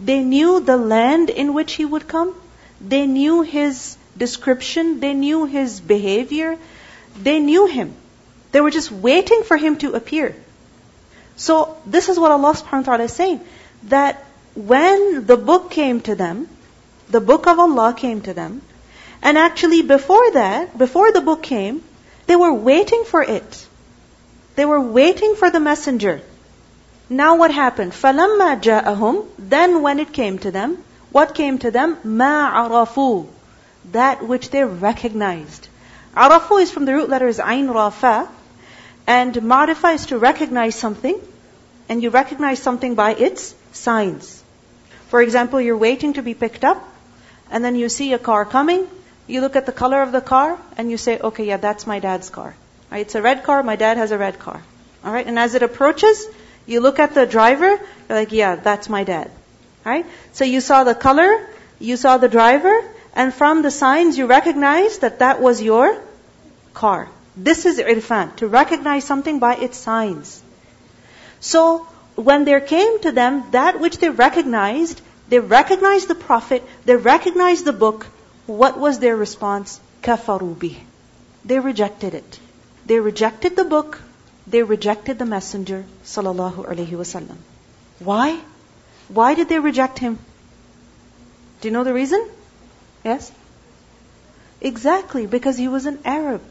They 0.00 0.22
knew 0.22 0.60
the 0.60 0.76
land 0.76 1.30
in 1.30 1.54
which 1.54 1.74
he 1.74 1.84
would 1.84 2.08
come. 2.08 2.34
They 2.80 3.06
knew 3.06 3.42
his 3.42 3.96
description, 4.18 5.00
they 5.00 5.14
knew 5.14 5.44
his 5.44 5.80
behavior. 5.80 6.58
They 7.16 7.38
knew 7.38 7.66
him. 7.66 7.94
They 8.52 8.60
were 8.60 8.70
just 8.70 8.90
waiting 8.90 9.42
for 9.44 9.56
him 9.56 9.78
to 9.78 9.94
appear. 9.94 10.34
So 11.36 11.76
this 11.86 12.08
is 12.08 12.18
what 12.18 12.30
Allah 12.30 12.54
subhanahu 12.54 12.86
wa 12.86 12.96
ta'ala 12.96 13.04
is 13.04 13.12
saying. 13.12 13.40
That 13.84 14.24
when 14.54 15.26
the 15.26 15.36
book 15.36 15.70
came 15.70 16.00
to 16.02 16.14
them, 16.14 16.48
the 17.13 17.21
book 17.21 17.47
of 17.47 17.59
Allah 17.59 17.93
came 17.93 18.21
to 18.21 18.33
them, 18.33 18.61
and 19.21 19.37
actually 19.37 19.81
before 19.81 20.31
that, 20.31 20.77
before 20.77 21.11
the 21.11 21.21
book 21.21 21.43
came, 21.43 21.83
they 22.27 22.35
were 22.35 22.53
waiting 22.53 23.03
for 23.05 23.23
it. 23.23 23.67
They 24.55 24.65
were 24.65 24.81
waiting 24.81 25.35
for 25.35 25.49
the 25.49 25.59
messenger. 25.59 26.21
Now 27.09 27.37
what 27.37 27.51
happened? 27.51 27.93
فَلَمَّا 27.93 28.61
جَاءَهُمْ 28.61 29.25
Then 29.39 29.81
when 29.81 29.99
it 29.99 30.13
came 30.13 30.37
to 30.39 30.51
them, 30.51 30.83
what 31.11 31.33
came 31.33 31.57
to 31.59 31.71
them? 31.71 31.97
مَا 32.05 32.51
عَرَفُوا 32.53 33.25
That 33.91 34.27
which 34.27 34.51
they 34.51 34.63
recognized. 34.63 35.67
Arafu 36.15 36.61
is 36.61 36.71
from 36.71 36.85
the 36.85 36.93
root 36.93 37.09
letters 37.09 37.39
Ain 37.39 37.69
Rafa, 37.69 38.29
and 39.07 39.33
Marifa 39.33 39.95
is 39.95 40.05
to 40.07 40.19
recognize 40.19 40.75
something, 40.75 41.19
and 41.87 42.03
you 42.03 42.11
recognize 42.11 42.59
something 42.59 42.93
by 42.93 43.15
its 43.15 43.55
signs. 43.71 44.43
For 45.07 45.21
example, 45.23 45.59
you're 45.59 45.77
waiting 45.77 46.13
to 46.13 46.21
be 46.21 46.35
picked 46.35 46.63
up, 46.63 46.87
and 47.54 47.64
then 47.64 47.76
you 47.76 47.88
see 47.88 48.12
a 48.12 48.18
car 48.18 48.44
coming, 48.44 48.86
you 49.28 49.40
look 49.40 49.54
at 49.54 49.64
the 49.64 49.72
color 49.80 50.02
of 50.02 50.10
the 50.10 50.20
car, 50.20 50.58
and 50.76 50.90
you 50.90 50.96
say, 50.96 51.18
okay, 51.20 51.44
yeah, 51.44 51.56
that's 51.56 51.86
my 51.86 52.00
dad's 52.00 52.28
car. 52.28 52.54
Right, 52.90 53.02
it's 53.02 53.14
a 53.14 53.22
red 53.22 53.44
car, 53.44 53.62
my 53.62 53.76
dad 53.76 53.96
has 53.96 54.10
a 54.10 54.18
red 54.18 54.40
car. 54.40 54.60
Alright, 55.04 55.28
and 55.28 55.38
as 55.38 55.54
it 55.54 55.62
approaches, 55.62 56.26
you 56.66 56.80
look 56.80 56.98
at 56.98 57.14
the 57.14 57.26
driver, 57.26 57.68
you're 57.68 58.18
like, 58.18 58.32
yeah, 58.32 58.56
that's 58.56 58.88
my 58.88 59.04
dad. 59.04 59.30
All 59.86 59.92
right? 59.92 60.04
So 60.32 60.44
you 60.44 60.60
saw 60.60 60.82
the 60.82 60.96
color, 60.96 61.30
you 61.78 61.96
saw 61.96 62.16
the 62.18 62.28
driver, 62.28 62.74
and 63.14 63.32
from 63.32 63.62
the 63.62 63.70
signs 63.70 64.18
you 64.18 64.26
recognize 64.26 64.98
that 65.06 65.20
that 65.20 65.40
was 65.40 65.62
your 65.62 66.02
car. 66.72 67.08
This 67.36 67.66
is 67.66 67.78
irfan, 67.78 68.34
to 68.42 68.48
recognize 68.48 69.04
something 69.04 69.38
by 69.38 69.54
its 69.54 69.78
signs. 69.78 70.42
So, 71.38 71.86
when 72.16 72.44
there 72.44 72.60
came 72.60 73.00
to 73.02 73.12
them 73.12 73.44
that 73.52 73.78
which 73.78 73.98
they 73.98 74.10
recognized, 74.10 75.00
they 75.28 75.38
recognized 75.38 76.08
the 76.08 76.14
Prophet, 76.14 76.62
they 76.84 76.96
recognized 76.96 77.64
the 77.64 77.72
book, 77.72 78.06
what 78.46 78.78
was 78.78 78.98
their 78.98 79.16
response? 79.16 79.80
Kafarubi. 80.02 80.76
They 81.44 81.58
rejected 81.58 82.14
it. 82.14 82.38
They 82.86 83.00
rejected 83.00 83.56
the 83.56 83.64
book, 83.64 84.00
they 84.46 84.62
rejected 84.62 85.18
the 85.18 85.24
messenger 85.24 85.84
sallallahu 86.04 86.66
alaihi 86.66 86.98
wasallam. 87.02 87.36
Why? 87.98 88.38
Why 89.08 89.34
did 89.34 89.48
they 89.48 89.58
reject 89.58 89.98
him? 89.98 90.18
Do 91.60 91.68
you 91.68 91.72
know 91.72 91.84
the 91.84 91.94
reason? 91.94 92.28
Yes? 93.04 93.32
Exactly, 94.60 95.26
because 95.26 95.56
he 95.56 95.68
was 95.68 95.86
an 95.86 95.98
Arab. 96.04 96.42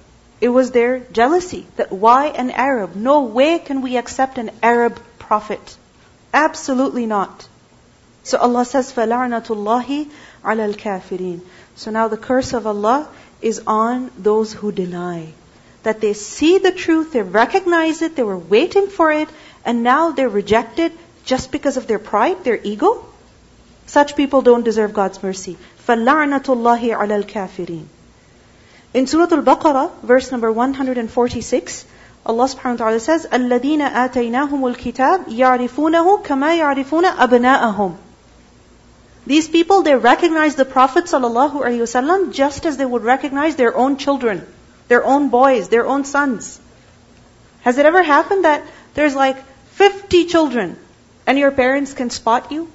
It 0.41 0.49
was 0.49 0.71
their 0.71 0.99
jealousy 0.99 1.67
that 1.77 1.91
why 1.91 2.27
an 2.27 2.51
Arab? 2.51 2.95
No 2.95 3.21
way 3.21 3.59
can 3.59 3.81
we 3.81 3.97
accept 3.97 4.37
an 4.37 4.51
Arab 4.61 4.99
prophet. 5.19 5.77
Absolutely 6.33 7.05
not. 7.05 7.47
So 8.28 8.36
Allah 8.36 8.66
says, 8.66 8.92
فَلَعْنَةُ 8.92 9.46
اللَّهِ 9.46 10.06
عَلَى 10.44 10.74
الْكَافِرِينَ 10.74 11.40
So 11.76 11.90
now 11.90 12.08
the 12.08 12.18
curse 12.18 12.52
of 12.52 12.66
Allah 12.66 13.08
is 13.40 13.62
on 13.66 14.10
those 14.18 14.52
who 14.52 14.70
deny 14.70 15.32
that 15.82 16.02
they 16.02 16.12
see 16.12 16.58
the 16.58 16.72
truth, 16.72 17.12
they 17.12 17.22
recognize 17.22 18.02
it, 18.02 18.16
they 18.16 18.22
were 18.22 18.36
waiting 18.36 18.88
for 18.88 19.10
it, 19.10 19.28
and 19.64 19.82
now 19.82 20.10
they 20.10 20.26
reject 20.26 20.78
it 20.78 20.92
just 21.24 21.50
because 21.50 21.78
of 21.78 21.86
their 21.86 21.98
pride, 21.98 22.44
their 22.44 22.60
ego? 22.62 23.04
Such 23.86 24.14
people 24.14 24.42
don't 24.42 24.62
deserve 24.62 24.92
God's 24.92 25.22
mercy. 25.22 25.56
فَلَعْنَةُ 25.86 26.42
اللَّهِ 26.42 26.82
عَلَى 26.96 27.24
الْكَافِرِينَ 27.24 27.86
In 28.92 29.06
Surah 29.06 29.34
Al-Baqarah, 29.36 29.90
verse 30.02 30.30
number 30.30 30.52
146, 30.52 31.86
Allah 32.26 32.44
subhanahu 32.44 32.78
wa 32.78 32.84
ta'ala 32.84 33.00
says, 33.00 33.26
الَّذِينَ 33.32 33.80
آتَيْنَاهُمُ 33.80 34.74
الْكِتَابِ 34.74 35.28
يَعْرِفُونَهُ 35.28 36.22
كَمَا 36.24 36.58
يَعْرِفُونَ 36.58 37.04
أَبْنَاءَهُمْ 37.04 37.96
these 39.25 39.47
people, 39.47 39.83
they 39.83 39.95
recognize 39.95 40.55
the 40.55 40.65
Prophet 40.65 41.05
wasallam 41.05 42.33
just 42.33 42.65
as 42.65 42.77
they 42.77 42.85
would 42.85 43.03
recognize 43.03 43.55
their 43.55 43.75
own 43.75 43.97
children 43.97 44.45
their 44.87 45.03
own 45.03 45.29
boys, 45.29 45.69
their 45.69 45.85
own 45.85 46.05
sons. 46.05 46.59
Has 47.61 47.77
it 47.77 47.85
ever 47.85 48.03
happened 48.03 48.45
that 48.45 48.63
there's 48.93 49.15
like 49.15 49.37
50 49.71 50.25
children 50.25 50.77
and 51.25 51.39
your 51.39 51.51
parents 51.51 51.93
can 51.93 52.09
spot 52.09 52.51
you? 52.51 52.69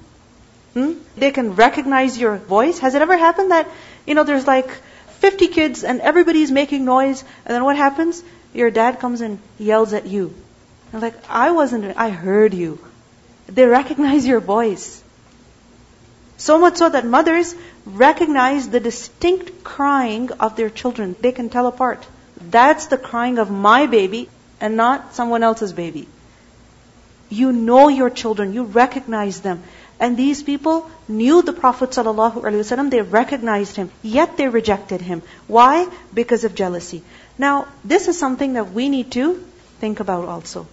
Hmm? 0.73 0.93
They 1.17 1.31
can 1.31 1.55
recognize 1.55 2.17
your 2.17 2.37
voice? 2.37 2.79
Has 2.79 2.95
it 2.95 3.01
ever 3.01 3.17
happened 3.17 3.51
that, 3.51 3.69
you 4.05 4.15
know, 4.15 4.23
there's 4.23 4.47
like 4.47 4.69
50 5.19 5.47
kids 5.47 5.83
and 5.83 6.01
everybody's 6.01 6.51
making 6.51 6.85
noise 6.85 7.23
and 7.45 7.55
then 7.55 7.63
what 7.63 7.77
happens? 7.77 8.23
Your 8.53 8.71
dad 8.71 8.99
comes 8.99 9.21
and 9.21 9.39
yells 9.57 9.93
at 9.93 10.07
you. 10.07 10.33
And 10.91 11.01
like, 11.01 11.13
I 11.29 11.51
wasn't, 11.51 11.95
I 11.97 12.09
heard 12.09 12.53
you. 12.53 12.79
They 13.47 13.65
recognize 13.65 14.25
your 14.25 14.39
voice. 14.39 15.03
So 16.39 16.57
much 16.57 16.77
so 16.77 16.87
that 16.89 17.05
mothers 17.05 17.53
recognize 17.85 18.69
the 18.69 18.79
distinct 18.79 19.63
crying 19.63 20.31
of 20.31 20.55
their 20.55 20.69
children. 20.69 21.15
They 21.19 21.33
can 21.33 21.49
tell 21.49 21.67
apart. 21.67 22.07
That's 22.39 22.85
the 22.87 22.97
crying 22.97 23.39
of 23.39 23.51
my 23.51 23.87
baby 23.87 24.29
and 24.61 24.77
not 24.77 25.13
someone 25.15 25.43
else's 25.43 25.73
baby. 25.73 26.07
You 27.29 27.51
know 27.51 27.89
your 27.89 28.09
children, 28.09 28.53
you 28.53 28.63
recognize 28.63 29.41
them. 29.41 29.63
And 29.99 30.15
these 30.15 30.41
people 30.41 30.89
knew 31.09 31.41
the 31.41 31.51
Prophet 31.51 31.89
ﷺ, 31.89 32.89
they 32.89 33.01
recognized 33.01 33.75
him, 33.75 33.91
yet 34.01 34.37
they 34.37 34.47
rejected 34.47 35.01
him. 35.01 35.21
Why? 35.47 35.89
Because 36.13 36.45
of 36.45 36.55
jealousy. 36.55 37.03
Now, 37.37 37.67
this 37.83 38.07
is 38.07 38.17
something 38.17 38.53
that 38.53 38.71
we 38.71 38.87
need 38.87 39.11
to 39.11 39.45
think 39.81 39.99
about 39.99 40.29
also. 40.29 40.67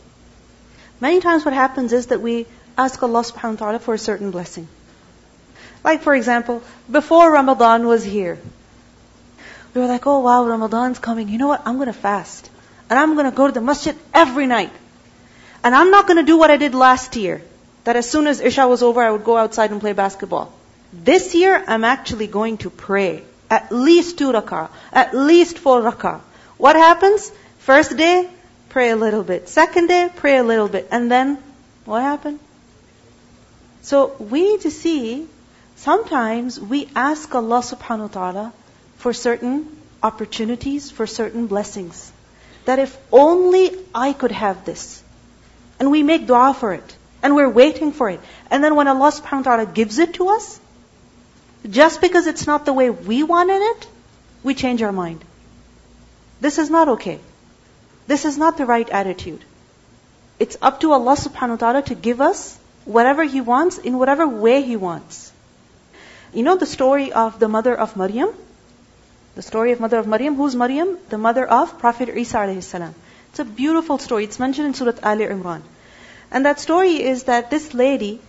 Many 1.01 1.21
times 1.21 1.45
what 1.45 1.55
happens 1.55 1.93
is 1.93 2.07
that 2.07 2.21
we 2.21 2.47
ask 2.79 3.03
Allah 3.03 3.23
subhanahu 3.23 3.61
wa 3.61 3.67
ta'ala 3.67 3.79
for 3.81 3.95
a 3.95 3.99
certain 3.99 4.31
blessing. 4.31 4.69
Like 5.87 6.02
for 6.02 6.16
example, 6.16 6.62
before 6.90 7.31
Ramadan 7.31 7.87
was 7.87 8.02
here, 8.02 8.38
we 9.73 9.81
were 9.81 9.87
like, 9.87 10.07
oh 10.07 10.19
wow, 10.19 10.45
Ramadan's 10.45 10.99
coming. 10.99 11.28
You 11.28 11.38
know 11.38 11.47
what? 11.47 11.62
I'm 11.64 11.76
going 11.76 11.87
to 11.87 12.00
fast. 12.07 12.50
And 12.90 12.99
I'm 12.99 13.14
going 13.14 13.31
to 13.31 13.37
go 13.37 13.47
to 13.47 13.52
the 13.52 13.61
masjid 13.61 13.95
every 14.12 14.49
night. 14.49 14.73
And 15.62 15.76
I'm 15.76 15.93
not 15.93 16.09
going 16.09 16.16
to 16.16 16.25
do 16.25 16.38
what 16.38 16.50
I 16.50 16.57
did 16.57 16.75
last 16.75 17.14
year. 17.14 17.40
That 17.85 17.95
as 17.95 18.11
soon 18.11 18.26
as 18.26 18.40
Isha 18.40 18.66
was 18.66 18.83
over, 18.83 19.00
I 19.00 19.12
would 19.12 19.23
go 19.23 19.37
outside 19.37 19.71
and 19.71 19.81
play 19.81 19.93
basketball. 19.93 20.52
This 20.93 21.37
year, 21.37 21.62
I'm 21.69 21.85
actually 21.85 22.26
going 22.26 22.59
to 22.64 22.71
pray. 22.71 23.23
At 23.49 23.71
least 23.71 24.19
two 24.19 24.33
rak'ah. 24.33 24.71
At 24.93 25.14
least 25.14 25.59
four 25.59 25.81
rak'ah. 25.83 26.21
What 26.57 26.75
happens? 26.75 27.31
First 27.59 27.97
day, 27.97 28.28
pray 28.71 28.90
a 28.90 28.97
little 28.97 29.23
bit. 29.23 29.49
Second 29.49 29.87
day, 29.87 30.11
pray 30.16 30.37
a 30.37 30.45
little 30.45 30.69
bit. 30.69 30.88
And 30.90 31.09
then, 31.11 31.38
what 31.85 32.02
happened? 32.02 32.40
So 33.83 34.16
we 34.19 34.43
need 34.43 34.62
to 34.62 34.71
see 34.73 35.28
Sometimes 35.76 36.59
we 36.59 36.88
ask 36.97 37.35
Allah 37.35 37.61
subhanahu 37.61 38.09
wa 38.09 38.14
ta'ala 38.18 38.52
for 38.97 39.12
certain 39.12 39.76
opportunities, 40.02 40.90
for 40.90 41.06
certain 41.06 41.47
blessings. 41.47 42.12
That 42.64 42.78
if 42.78 42.97
only 43.12 43.71
I 43.95 44.12
could 44.12 44.33
have 44.33 44.64
this. 44.64 45.02
And 45.78 45.90
we 45.90 46.02
make 46.02 46.26
dua 46.26 46.54
for 46.54 46.73
it. 46.73 46.97
And 47.23 47.35
we're 47.35 47.49
waiting 47.49 47.92
for 47.92 48.09
it. 48.09 48.21
And 48.50 48.64
then 48.64 48.75
when 48.75 48.88
Allah 48.88 49.12
subhanahu 49.12 49.45
wa 49.45 49.56
ta'ala 49.56 49.66
gives 49.66 49.99
it 49.99 50.14
to 50.14 50.28
us, 50.30 50.61
just 51.68 52.00
because 52.00 52.26
it's 52.26 52.47
not 52.47 52.64
the 52.64 52.73
way 52.73 52.90
we 52.90 53.23
wanted 53.23 53.61
it, 53.61 53.87
we 54.42 54.54
change 54.54 54.83
our 54.83 54.92
mind. 54.92 55.25
This 56.40 56.59
is 56.59 56.71
not 56.71 56.88
okay. 56.97 57.18
This 58.06 58.25
is 58.25 58.38
not 58.38 58.56
the 58.56 58.66
right 58.66 58.88
attitude. 58.88 59.45
It's 60.38 60.56
up 60.62 60.80
to 60.80 60.92
Allah 60.92 61.16
subhanahu 61.16 61.50
wa 61.50 61.56
ta'ala 61.56 61.83
to 61.83 61.95
give 61.95 62.21
us 62.21 62.59
whatever 62.85 63.25
He 63.25 63.40
wants 63.40 63.78
in 63.78 63.99
whatever 63.99 64.28
way 64.28 64.62
He 64.62 64.76
wants. 64.76 65.25
You 66.37 66.43
know 66.43 66.57
the 66.57 66.66
story 66.66 67.12
of 67.12 67.38
the 67.38 67.49
mother 67.49 67.75
of 67.75 67.97
Maryam? 67.97 68.28
The 69.37 69.40
story 69.40 69.73
of 69.73 69.81
mother 69.81 69.97
of 69.97 70.07
Maryam. 70.07 70.35
Who's 70.35 70.55
Maryam? 70.55 70.99
The 71.09 71.16
mother 71.16 71.47
of 71.59 71.78
Prophet 71.78 72.11
Isa 72.11 72.37
alayhi 72.40 72.62
salam. 72.62 72.95
It's 73.31 73.38
a 73.38 73.47
beautiful 73.61 73.97
story. 74.07 74.25
It's 74.25 74.38
mentioned 74.38 74.66
in 74.66 74.75
Surah 74.75 74.99
Ali 75.02 75.25
Imran. 75.25 75.62
And 76.31 76.45
that 76.45 76.61
story 76.61 77.02
is 77.12 77.23
that 77.31 77.49
this 77.50 77.73
lady, 77.73 78.21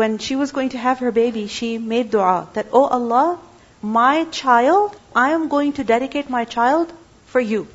when 0.00 0.18
she 0.18 0.36
was 0.36 0.52
going 0.52 0.68
to 0.74 0.82
have 0.82 0.98
her 0.98 1.10
baby, 1.10 1.46
she 1.46 1.78
made 1.78 2.10
dua 2.10 2.46
that, 2.52 2.66
Oh 2.74 2.84
Allah, 2.98 3.38
my 3.80 4.24
child, 4.24 4.94
I 5.24 5.30
am 5.30 5.48
going 5.48 5.72
to 5.80 5.84
dedicate 5.94 6.28
my 6.28 6.44
child 6.44 6.92
for 7.24 7.40
you. 7.40 7.66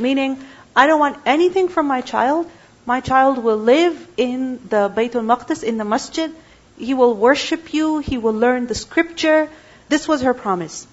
Meaning, 0.00 0.36
I 0.74 0.88
don't 0.88 0.98
want 0.98 1.16
anything 1.36 1.68
from 1.68 1.86
my 1.86 2.00
child. 2.00 2.50
My 2.86 3.00
child 3.12 3.38
will 3.38 3.62
live 3.70 4.04
in 4.16 4.68
the 4.68 4.84
Baytul 5.00 5.26
Maqdis, 5.32 5.62
in 5.62 5.78
the 5.78 5.84
masjid. 5.84 6.34
He 6.78 6.94
will 6.94 7.14
worship 7.14 7.74
you. 7.74 7.98
He 7.98 8.18
will 8.18 8.34
learn 8.34 8.66
the 8.66 8.74
scripture. 8.74 9.48
This 9.88 10.06
was 10.06 10.22
her 10.22 10.34
promise. 10.34 10.86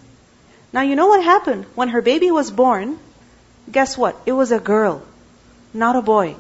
Now 0.74 0.82
you 0.82 0.96
know 0.96 1.08
what 1.08 1.24
happened? 1.24 1.66
When 1.76 1.90
her 1.90 2.02
baby 2.02 2.32
was 2.32 2.52
born, 2.52 2.98
guess 3.72 3.98
what? 3.98 4.20
It 4.26 4.32
was 4.34 4.52
a 4.52 4.60
girl, 4.60 5.02
not 5.74 5.96
a 5.96 6.02
boy. 6.02 6.36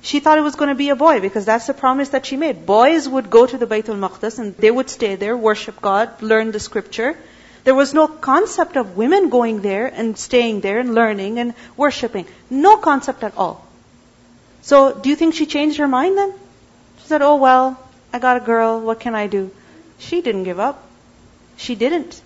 She 0.00 0.20
thought 0.20 0.38
it 0.38 0.42
was 0.42 0.56
going 0.56 0.68
to 0.68 0.74
be 0.74 0.88
a 0.88 0.96
boy 0.96 1.20
because 1.20 1.44
that's 1.44 1.66
the 1.66 1.74
promise 1.74 2.08
that 2.08 2.26
she 2.26 2.36
made. 2.36 2.66
Boys 2.66 3.08
would 3.08 3.30
go 3.30 3.46
to 3.46 3.56
the 3.56 3.66
Baytul 3.66 3.98
Maqdis 3.98 4.38
and 4.38 4.56
they 4.56 4.70
would 4.70 4.90
stay 4.90 5.14
there, 5.14 5.36
worship 5.36 5.80
God, 5.80 6.22
learn 6.22 6.50
the 6.50 6.58
scripture. 6.58 7.16
There 7.64 7.74
was 7.74 7.94
no 7.94 8.08
concept 8.08 8.76
of 8.76 8.96
women 8.96 9.28
going 9.28 9.62
there 9.62 9.86
and 9.86 10.18
staying 10.18 10.60
there 10.60 10.80
and 10.80 10.94
learning 10.94 11.38
and 11.38 11.54
worshipping. 11.76 12.26
No 12.50 12.76
concept 12.78 13.22
at 13.22 13.36
all. 13.36 13.64
So, 14.62 14.92
do 14.92 15.08
you 15.08 15.16
think 15.16 15.34
she 15.34 15.46
changed 15.46 15.78
her 15.78 15.86
mind 15.86 16.18
then? 16.18 16.32
She 16.98 17.06
said, 17.06 17.22
oh 17.22 17.36
well, 17.36 17.78
I 18.12 18.18
got 18.18 18.36
a 18.36 18.40
girl, 18.40 18.80
what 18.80 19.00
can 19.00 19.14
I 19.14 19.26
do? 19.26 19.50
She 19.98 20.20
didn't 20.20 20.44
give 20.44 20.60
up. 20.60 20.82
She 21.56 21.74
didn't. 21.74 22.20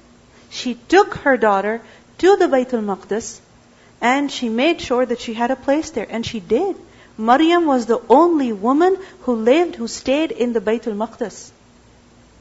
She 0.50 0.74
took 0.74 1.14
her 1.26 1.36
daughter 1.36 1.80
to 2.18 2.36
the 2.36 2.46
Baytul 2.46 2.84
Maqdis 2.84 3.40
and 4.00 4.30
she 4.30 4.48
made 4.48 4.80
sure 4.80 5.06
that 5.06 5.20
she 5.20 5.34
had 5.34 5.50
a 5.50 5.56
place 5.56 5.90
there. 5.90 6.06
And 6.08 6.24
she 6.24 6.40
did. 6.40 6.76
Maryam 7.18 7.66
was 7.66 7.86
the 7.86 8.00
only 8.08 8.52
woman 8.52 8.98
who 9.22 9.34
lived, 9.34 9.76
who 9.76 9.88
stayed 9.88 10.32
in 10.32 10.52
the 10.52 10.60
Baytul 10.60 10.96
Maqdis. 10.96 11.50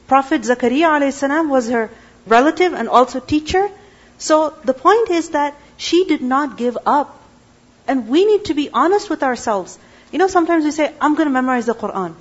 Prophet 0.06 0.42
Zakaria 0.42 1.48
was 1.48 1.68
her 1.68 1.90
relative 2.26 2.74
and 2.74 2.88
also 2.88 3.20
teacher. 3.20 3.70
So 4.18 4.54
the 4.64 4.74
point 4.74 5.10
is 5.10 5.30
that 5.30 5.54
she 5.76 6.04
did 6.04 6.22
not 6.22 6.56
give 6.56 6.76
up. 6.84 7.18
And 7.88 8.08
we 8.08 8.24
need 8.24 8.46
to 8.46 8.54
be 8.54 8.70
honest 8.72 9.08
with 9.08 9.22
ourselves. 9.22 9.78
You 10.12 10.18
know, 10.18 10.28
sometimes 10.28 10.64
we 10.64 10.70
say, 10.70 10.92
I'm 11.00 11.14
going 11.14 11.26
to 11.26 11.32
memorize 11.32 11.66
the 11.66 11.74
Quran. 11.74 12.14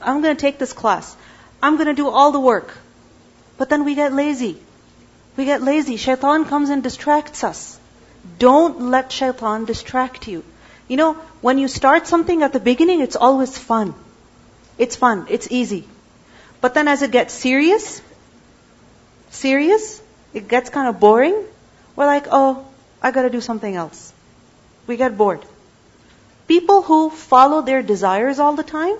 I'm 0.00 0.22
going 0.22 0.36
to 0.36 0.40
take 0.40 0.58
this 0.58 0.72
class. 0.72 1.16
I'm 1.62 1.76
going 1.76 1.86
to 1.86 1.94
do 1.94 2.08
all 2.08 2.32
the 2.32 2.40
work. 2.40 2.76
But 3.56 3.68
then 3.68 3.84
we 3.84 3.94
get 3.94 4.12
lazy. 4.12 4.58
We 5.36 5.44
get 5.44 5.62
lazy. 5.62 5.96
Shaitan 5.96 6.44
comes 6.44 6.70
and 6.70 6.82
distracts 6.82 7.44
us. 7.44 7.78
Don't 8.38 8.90
let 8.90 9.10
shaitan 9.12 9.64
distract 9.64 10.28
you. 10.28 10.44
You 10.88 10.96
know, 10.96 11.14
when 11.40 11.58
you 11.58 11.68
start 11.68 12.06
something 12.06 12.42
at 12.42 12.52
the 12.52 12.60
beginning, 12.60 13.00
it's 13.00 13.16
always 13.16 13.56
fun. 13.58 13.94
It's 14.78 14.96
fun. 14.96 15.26
It's 15.28 15.50
easy. 15.50 15.86
But 16.60 16.74
then 16.74 16.88
as 16.88 17.02
it 17.02 17.10
gets 17.10 17.34
serious, 17.34 18.00
serious, 19.30 20.00
it 20.32 20.48
gets 20.48 20.70
kind 20.70 20.88
of 20.88 21.00
boring. 21.00 21.44
We're 21.96 22.06
like, 22.06 22.26
oh, 22.30 22.66
I 23.02 23.10
gotta 23.10 23.30
do 23.30 23.40
something 23.40 23.74
else. 23.74 24.12
We 24.86 24.96
get 24.96 25.16
bored. 25.16 25.44
People 26.46 26.82
who 26.82 27.10
follow 27.10 27.62
their 27.62 27.82
desires 27.82 28.38
all 28.38 28.54
the 28.54 28.62
time 28.62 28.96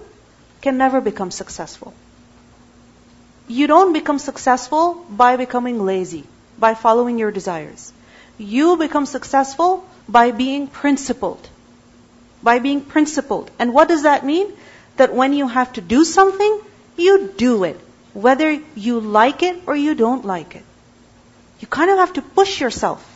can 0.68 0.76
never 0.76 1.00
become 1.00 1.30
successful. 1.30 1.94
You 3.58 3.66
don't 3.68 3.94
become 3.94 4.18
successful 4.24 4.88
by 5.20 5.36
becoming 5.42 5.78
lazy, 5.90 6.24
by 6.64 6.74
following 6.80 7.18
your 7.22 7.30
desires. 7.36 7.92
You 8.36 8.76
become 8.82 9.06
successful 9.12 9.70
by 10.16 10.24
being 10.40 10.66
principled. 10.66 11.48
By 12.48 12.58
being 12.66 12.82
principled. 12.82 13.50
And 13.58 13.72
what 13.78 13.88
does 13.92 14.02
that 14.08 14.26
mean? 14.26 14.52
That 14.98 15.14
when 15.22 15.32
you 15.40 15.48
have 15.56 15.72
to 15.78 15.86
do 15.96 16.04
something, 16.04 16.60
you 16.98 17.16
do 17.44 17.64
it. 17.70 17.80
Whether 18.28 18.52
you 18.86 19.00
like 19.18 19.42
it 19.50 19.62
or 19.66 19.74
you 19.74 19.94
don't 20.04 20.30
like 20.34 20.54
it. 20.54 20.66
You 21.60 21.68
kind 21.78 21.90
of 21.94 22.02
have 22.04 22.12
to 22.20 22.26
push 22.40 22.60
yourself. 22.60 23.06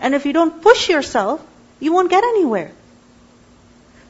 And 0.00 0.14
if 0.20 0.26
you 0.26 0.34
don't 0.34 0.60
push 0.68 0.88
yourself, 0.96 1.42
you 1.80 1.94
won't 1.94 2.10
get 2.16 2.32
anywhere. 2.34 2.72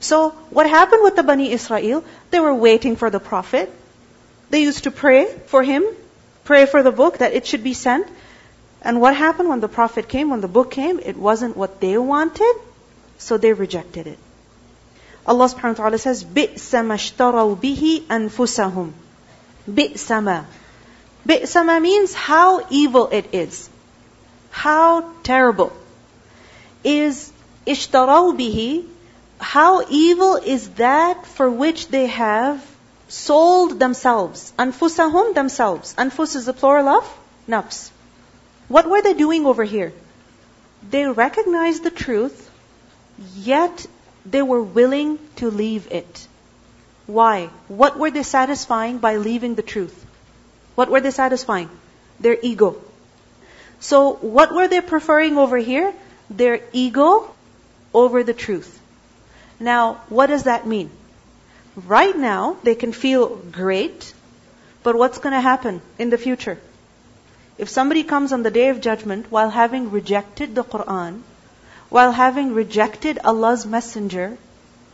So, 0.05 0.29
what 0.50 0.67
happened 0.67 1.03
with 1.03 1.15
the 1.15 1.24
Bani 1.24 1.51
Israel? 1.51 2.03
They 2.31 2.39
were 2.39 2.55
waiting 2.55 2.96
for 2.96 3.10
the 3.10 3.20
Prophet. 3.20 3.72
They 4.50 4.63
used 4.63 4.84
to 4.86 4.91
pray 4.91 5.27
for 5.46 5.63
him, 5.63 5.84
pray 6.43 6.65
for 6.65 6.84
the 6.84 6.91
book 6.91 7.20
that 7.20 7.34
it 7.34 7.46
should 7.46 7.63
be 7.63 7.74
sent. 7.74 8.08
And 8.81 9.00
what 9.00 9.15
happened 9.15 9.48
when 9.50 9.60
the 9.60 9.70
Prophet 9.70 10.10
came, 10.10 10.31
when 10.31 10.41
the 10.41 10.48
book 10.48 10.72
came? 10.72 11.00
It 11.00 11.15
wasn't 11.15 11.55
what 11.55 11.79
they 11.79 11.98
wanted, 11.98 12.55
so 13.20 13.38
they 13.38 13.53
rejected 13.53 14.08
it. 14.08 14.17
Allah 15.25 15.46
subhanahu 15.46 15.77
wa 15.77 15.84
ta'ala 15.84 15.98
says, 16.00 16.24
بِئْسَ 16.24 16.74
مَا 16.81 16.98
اشْتَرَوْا 16.98 17.55
بِهِ 17.55 18.01
أَنفُسَهُمْ 18.08 18.91
بِئْسَ 19.70 20.08
مَا 20.24 20.46
بِئْسَ 21.27 21.53
مَا 21.63 21.79
means 21.79 22.15
how 22.15 22.65
evil 22.72 23.08
it 23.10 23.27
is. 23.31 23.70
How 24.50 25.13
terrible. 25.22 25.72
Is 26.84 27.31
اشْتَرَوْا 27.67 28.36
بِهِ 28.36 28.86
how 29.38 29.85
evil 29.88 30.37
is 30.37 30.69
that 30.71 31.26
for 31.26 31.50
which 31.50 31.89
they 31.89 32.06
have 32.06 32.65
sold 33.08 33.78
themselves. 33.78 34.52
Anfusahum 34.58 35.34
themselves. 35.34 35.95
Anfus 35.95 36.37
is 36.37 36.47
the 36.47 36.52
plural 36.52 36.89
of 36.89 37.19
nafs. 37.49 37.91
What 38.69 38.89
were 38.89 39.02
they 39.02 39.15
doing 39.15 39.47
over 39.47 39.65
here? 39.65 39.93
They 40.89 41.06
recognized 41.06 41.84
the 41.84 41.91
truth, 41.91 42.50
yet 43.34 43.87
they 44.25 44.43
were 44.43 44.63
willing 44.63 45.19
to 45.37 45.50
leave 45.50 45.91
it. 45.93 46.26
Why? 47.06 47.50
What 47.69 47.99
were 47.99 48.10
they 48.10 48.25
satisfying 48.25 48.99
by 48.99 49.17
leaving 49.17 49.54
the 49.54 49.63
truth? 49.63 50.04
What 50.75 50.91
were 50.91 51.00
they 51.00 51.13
satisfying? 51.13 51.71
Their 52.19 52.37
ego. 52.43 52.76
So, 53.78 54.15
what 54.15 54.52
were 54.52 54.69
they 54.69 54.80
preferring 54.80 55.39
over 55.39 55.56
here? 55.56 55.93
Their 56.28 56.60
ego 56.73 57.32
over 57.95 58.25
the 58.25 58.34
truth. 58.34 58.80
Now, 59.58 60.00
what 60.08 60.26
does 60.26 60.45
that 60.45 60.66
mean? 60.66 60.90
Right 61.76 62.16
now, 62.16 62.56
they 62.62 62.75
can 62.75 62.92
feel 62.92 63.36
great, 63.36 64.12
but 64.82 64.97
what's 64.97 65.19
going 65.19 65.34
to 65.34 65.40
happen 65.40 65.80
in 65.99 66.10
the 66.10 66.19
future? 66.19 66.58
If 67.58 67.69
somebody 67.69 68.02
comes 68.02 68.32
on 68.32 68.42
the 68.42 68.50
day 68.50 68.69
of 68.69 68.80
judgment 68.80 69.26
while 69.30 69.50
having 69.50 69.90
rejected 69.90 70.54
the 70.54 70.64
Quran, 70.64 71.23
while 71.88 72.12
having 72.12 72.52
rejected 72.54 73.19
Allah's 73.25 73.64
messenger, 73.64 74.36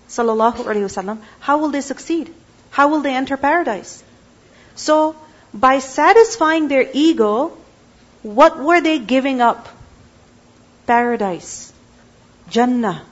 sallallahu 0.08 0.64
alaihi 0.70 0.88
wasallam, 0.88 1.18
how 1.40 1.58
will 1.58 1.70
they 1.70 1.80
succeed? 1.80 2.32
How 2.70 2.88
will 2.88 3.00
they 3.00 3.14
enter 3.14 3.36
paradise? 3.36 4.02
So, 4.74 5.16
by 5.52 5.78
satisfying 5.80 6.68
their 6.68 6.88
ego, 6.92 7.56
what 8.22 8.58
were 8.58 8.80
they 8.80 8.98
giving 8.98 9.40
up? 9.40 9.68
Paradise. 10.86 11.72
Jannah. 12.48 13.02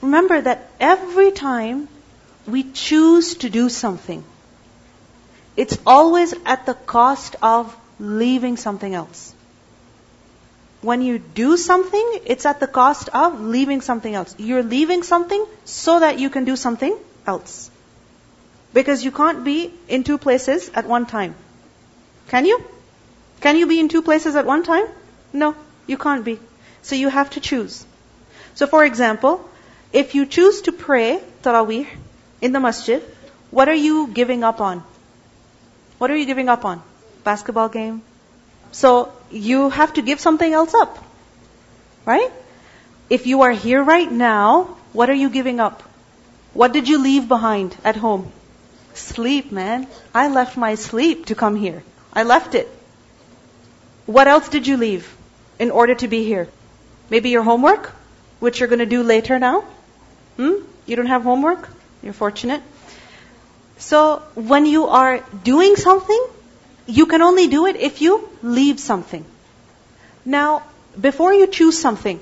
Remember 0.00 0.40
that 0.40 0.68
every 0.78 1.30
time 1.32 1.88
we 2.46 2.62
choose 2.62 3.36
to 3.36 3.50
do 3.50 3.68
something, 3.68 4.24
it's 5.56 5.78
always 5.86 6.34
at 6.44 6.66
the 6.66 6.74
cost 6.74 7.36
of 7.42 7.74
leaving 7.98 8.56
something 8.56 8.94
else. 8.94 9.34
When 10.82 11.00
you 11.02 11.18
do 11.18 11.56
something, 11.56 12.20
it's 12.26 12.46
at 12.46 12.60
the 12.60 12.66
cost 12.66 13.08
of 13.08 13.40
leaving 13.40 13.80
something 13.80 14.14
else. 14.14 14.34
You're 14.38 14.62
leaving 14.62 15.02
something 15.02 15.44
so 15.64 15.98
that 16.00 16.18
you 16.18 16.30
can 16.30 16.44
do 16.44 16.56
something 16.56 16.96
else. 17.26 17.70
Because 18.74 19.02
you 19.04 19.10
can't 19.10 19.42
be 19.44 19.72
in 19.88 20.04
two 20.04 20.18
places 20.18 20.70
at 20.74 20.86
one 20.86 21.06
time. 21.06 21.34
Can 22.28 22.44
you? 22.44 22.62
Can 23.40 23.56
you 23.56 23.66
be 23.66 23.80
in 23.80 23.88
two 23.88 24.02
places 24.02 24.36
at 24.36 24.46
one 24.46 24.62
time? 24.62 24.86
No, 25.32 25.54
you 25.86 25.96
can't 25.96 26.24
be. 26.24 26.38
So 26.82 26.94
you 26.94 27.08
have 27.08 27.30
to 27.30 27.40
choose. 27.40 27.84
So 28.54 28.66
for 28.66 28.84
example, 28.84 29.48
if 29.92 30.14
you 30.14 30.26
choose 30.26 30.62
to 30.62 30.72
pray 30.72 31.20
Taraweeh 31.42 31.86
in 32.40 32.52
the 32.52 32.60
masjid, 32.60 33.02
what 33.50 33.68
are 33.68 33.74
you 33.74 34.08
giving 34.08 34.44
up 34.44 34.60
on? 34.60 34.82
What 35.98 36.10
are 36.10 36.16
you 36.16 36.26
giving 36.26 36.48
up 36.48 36.64
on? 36.64 36.82
Basketball 37.24 37.68
game? 37.68 38.02
So 38.72 39.12
you 39.30 39.70
have 39.70 39.94
to 39.94 40.02
give 40.02 40.20
something 40.20 40.52
else 40.52 40.74
up. 40.74 40.98
Right? 42.04 42.30
If 43.08 43.26
you 43.26 43.42
are 43.42 43.52
here 43.52 43.82
right 43.82 44.10
now, 44.10 44.76
what 44.92 45.10
are 45.10 45.14
you 45.14 45.30
giving 45.30 45.60
up? 45.60 45.82
What 46.52 46.72
did 46.72 46.88
you 46.88 46.98
leave 46.98 47.28
behind 47.28 47.76
at 47.84 47.96
home? 47.96 48.32
Sleep, 48.94 49.52
man. 49.52 49.86
I 50.14 50.28
left 50.28 50.56
my 50.56 50.74
sleep 50.74 51.26
to 51.26 51.34
come 51.34 51.56
here. 51.56 51.82
I 52.12 52.22
left 52.22 52.54
it. 52.54 52.68
What 54.06 54.28
else 54.28 54.48
did 54.48 54.66
you 54.66 54.76
leave 54.76 55.14
in 55.58 55.70
order 55.70 55.94
to 55.94 56.08
be 56.08 56.24
here? 56.24 56.48
Maybe 57.10 57.30
your 57.30 57.42
homework, 57.42 57.92
which 58.40 58.58
you're 58.60 58.68
going 58.68 58.80
to 58.80 58.86
do 58.86 59.02
later 59.02 59.38
now? 59.38 59.64
Hmm? 60.36 60.54
You 60.86 60.96
don't 60.96 61.06
have 61.06 61.22
homework? 61.22 61.68
You're 62.02 62.12
fortunate. 62.12 62.62
So 63.78 64.22
when 64.34 64.66
you 64.66 64.86
are 64.86 65.24
doing 65.44 65.76
something, 65.76 66.26
you 66.86 67.06
can 67.06 67.22
only 67.22 67.48
do 67.48 67.66
it 67.66 67.76
if 67.76 68.00
you 68.00 68.28
leave 68.42 68.80
something. 68.80 69.24
Now, 70.24 70.62
before 71.00 71.34
you 71.34 71.46
choose 71.46 71.78
something, 71.78 72.20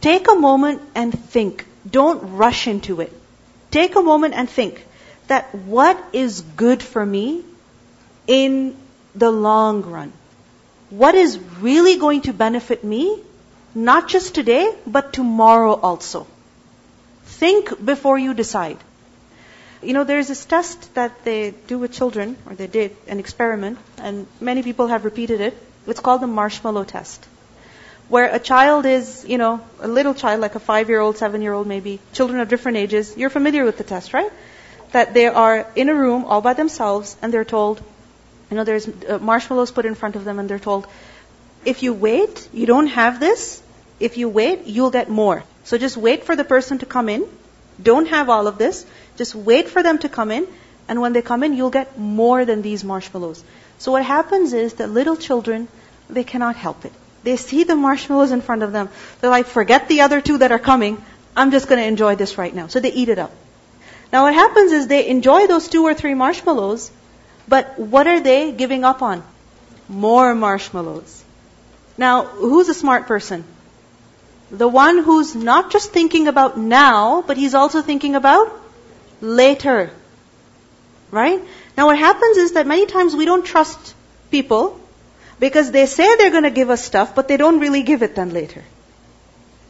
take 0.00 0.28
a 0.28 0.34
moment 0.34 0.82
and 0.94 1.18
think. 1.18 1.66
Don't 1.90 2.36
rush 2.36 2.66
into 2.66 3.00
it. 3.00 3.12
Take 3.70 3.96
a 3.96 4.02
moment 4.02 4.34
and 4.34 4.48
think 4.48 4.86
that 5.26 5.54
what 5.54 6.02
is 6.12 6.40
good 6.40 6.82
for 6.82 7.04
me 7.04 7.44
in 8.26 8.76
the 9.14 9.30
long 9.30 9.82
run? 9.82 10.12
What 10.90 11.14
is 11.14 11.38
really 11.60 11.98
going 11.98 12.22
to 12.22 12.32
benefit 12.32 12.84
me, 12.84 13.20
not 13.74 14.08
just 14.08 14.34
today, 14.34 14.74
but 14.86 15.12
tomorrow 15.12 15.74
also? 15.74 16.26
Think 17.44 17.84
before 17.84 18.16
you 18.16 18.32
decide. 18.32 18.78
You 19.82 19.92
know, 19.92 20.04
there's 20.04 20.28
this 20.28 20.44
test 20.46 20.94
that 20.94 21.24
they 21.24 21.50
do 21.72 21.78
with 21.78 21.92
children, 21.92 22.38
or 22.46 22.54
they 22.54 22.66
did, 22.66 22.96
an 23.06 23.20
experiment, 23.20 23.78
and 23.98 24.26
many 24.40 24.62
people 24.62 24.86
have 24.86 25.04
repeated 25.04 25.42
it. 25.42 25.58
It's 25.86 26.00
called 26.00 26.22
the 26.22 26.26
marshmallow 26.26 26.84
test. 26.84 27.28
Where 28.08 28.30
a 28.34 28.38
child 28.38 28.86
is, 28.86 29.26
you 29.28 29.36
know, 29.36 29.60
a 29.80 29.88
little 29.88 30.14
child, 30.14 30.40
like 30.40 30.54
a 30.54 30.64
five-year-old, 30.70 31.18
seven-year-old 31.18 31.66
maybe, 31.66 32.00
children 32.14 32.40
of 32.40 32.48
different 32.48 32.78
ages. 32.78 33.14
You're 33.14 33.36
familiar 33.36 33.66
with 33.66 33.76
the 33.76 33.84
test, 33.84 34.14
right? 34.14 34.32
That 34.92 35.12
they 35.12 35.26
are 35.26 35.66
in 35.76 35.90
a 35.90 35.94
room 35.94 36.24
all 36.24 36.40
by 36.40 36.54
themselves, 36.54 37.16
and 37.20 37.30
they're 37.30 37.50
told, 37.56 37.82
You 38.50 38.56
know, 38.56 38.64
there's 38.64 38.88
uh, 38.88 39.18
marshmallows 39.18 39.70
put 39.70 39.84
in 39.84 39.94
front 39.94 40.16
of 40.16 40.24
them 40.24 40.38
and 40.38 40.48
they're 40.48 40.66
told, 40.72 40.86
if 41.74 41.82
you 41.82 41.92
wait, 41.92 42.48
you 42.52 42.66
don't 42.76 42.86
have 43.00 43.20
this. 43.20 43.62
If 44.00 44.16
you 44.16 44.30
wait, 44.30 44.66
you'll 44.78 44.96
get 45.02 45.10
more. 45.24 45.44
So 45.64 45.78
just 45.78 45.96
wait 45.96 46.24
for 46.24 46.36
the 46.36 46.44
person 46.44 46.78
to 46.78 46.86
come 46.86 47.08
in. 47.08 47.26
Don't 47.82 48.06
have 48.08 48.28
all 48.28 48.46
of 48.46 48.58
this. 48.58 48.86
Just 49.16 49.34
wait 49.34 49.68
for 49.68 49.82
them 49.82 49.98
to 49.98 50.08
come 50.08 50.30
in. 50.30 50.46
And 50.88 51.00
when 51.00 51.12
they 51.12 51.22
come 51.22 51.42
in, 51.42 51.54
you'll 51.54 51.70
get 51.70 51.98
more 51.98 52.44
than 52.44 52.62
these 52.62 52.84
marshmallows. 52.84 53.42
So 53.78 53.92
what 53.92 54.04
happens 54.04 54.52
is 54.52 54.74
that 54.74 54.90
little 54.90 55.16
children, 55.16 55.68
they 56.08 56.24
cannot 56.24 56.56
help 56.56 56.84
it. 56.84 56.92
They 57.22 57.36
see 57.36 57.64
the 57.64 57.74
marshmallows 57.74 58.32
in 58.32 58.42
front 58.42 58.62
of 58.62 58.72
them. 58.72 58.90
They're 59.20 59.30
like, 59.30 59.46
forget 59.46 59.88
the 59.88 60.02
other 60.02 60.20
two 60.20 60.38
that 60.38 60.52
are 60.52 60.58
coming. 60.58 61.02
I'm 61.34 61.50
just 61.50 61.68
going 61.68 61.80
to 61.80 61.86
enjoy 61.86 62.16
this 62.16 62.36
right 62.36 62.54
now. 62.54 62.66
So 62.66 62.80
they 62.80 62.92
eat 62.92 63.08
it 63.08 63.18
up. 63.18 63.32
Now 64.12 64.24
what 64.24 64.34
happens 64.34 64.72
is 64.72 64.86
they 64.86 65.08
enjoy 65.08 65.46
those 65.46 65.68
two 65.68 65.84
or 65.84 65.94
three 65.94 66.14
marshmallows, 66.14 66.92
but 67.48 67.78
what 67.78 68.06
are 68.06 68.20
they 68.20 68.52
giving 68.52 68.84
up 68.84 69.02
on? 69.02 69.22
More 69.88 70.34
marshmallows. 70.34 71.24
Now, 71.96 72.24
who's 72.24 72.68
a 72.68 72.74
smart 72.74 73.06
person? 73.06 73.44
The 74.50 74.68
one 74.68 74.98
who's 74.98 75.34
not 75.34 75.70
just 75.70 75.92
thinking 75.92 76.28
about 76.28 76.58
now, 76.58 77.22
but 77.22 77.36
he's 77.36 77.54
also 77.54 77.82
thinking 77.82 78.14
about 78.14 78.52
later. 79.20 79.90
Right? 81.10 81.42
Now 81.76 81.86
what 81.86 81.98
happens 81.98 82.36
is 82.36 82.52
that 82.52 82.66
many 82.66 82.86
times 82.86 83.14
we 83.16 83.24
don't 83.24 83.44
trust 83.44 83.94
people 84.30 84.80
because 85.40 85.70
they 85.70 85.86
say 85.86 86.16
they're 86.16 86.30
going 86.30 86.44
to 86.44 86.50
give 86.50 86.70
us 86.70 86.84
stuff, 86.84 87.14
but 87.14 87.28
they 87.28 87.36
don't 87.36 87.60
really 87.60 87.82
give 87.82 88.02
it 88.02 88.14
then 88.14 88.30
later. 88.30 88.64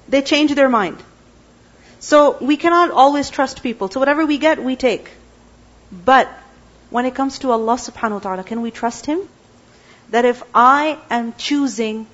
They 0.09 0.23
change 0.23 0.55
their 0.55 0.69
mind. 0.69 1.03
So 2.01 2.37
we 2.41 2.57
cannot 2.57 2.91
always 2.91 3.31
trust 3.31 3.63
people. 3.63 3.89
So 3.89 4.01
whatever 4.01 4.27
we 4.27 4.39
get, 4.39 4.63
we 4.63 4.77
take. 4.77 5.11
But 5.91 6.29
when 6.91 7.07
it 7.07 7.15
comes 7.15 7.39
to 7.41 7.51
Allah 7.51 7.77
subhanahu 7.77 8.19
wa 8.19 8.19
ta'ala, 8.19 8.45
can 8.45 8.61
we 8.61 8.71
trust 8.71 9.07
Him? 9.07 9.23
That 10.11 10.27
if 10.27 10.43
I 10.55 10.99
am 11.09 11.33
choosing 11.39 12.07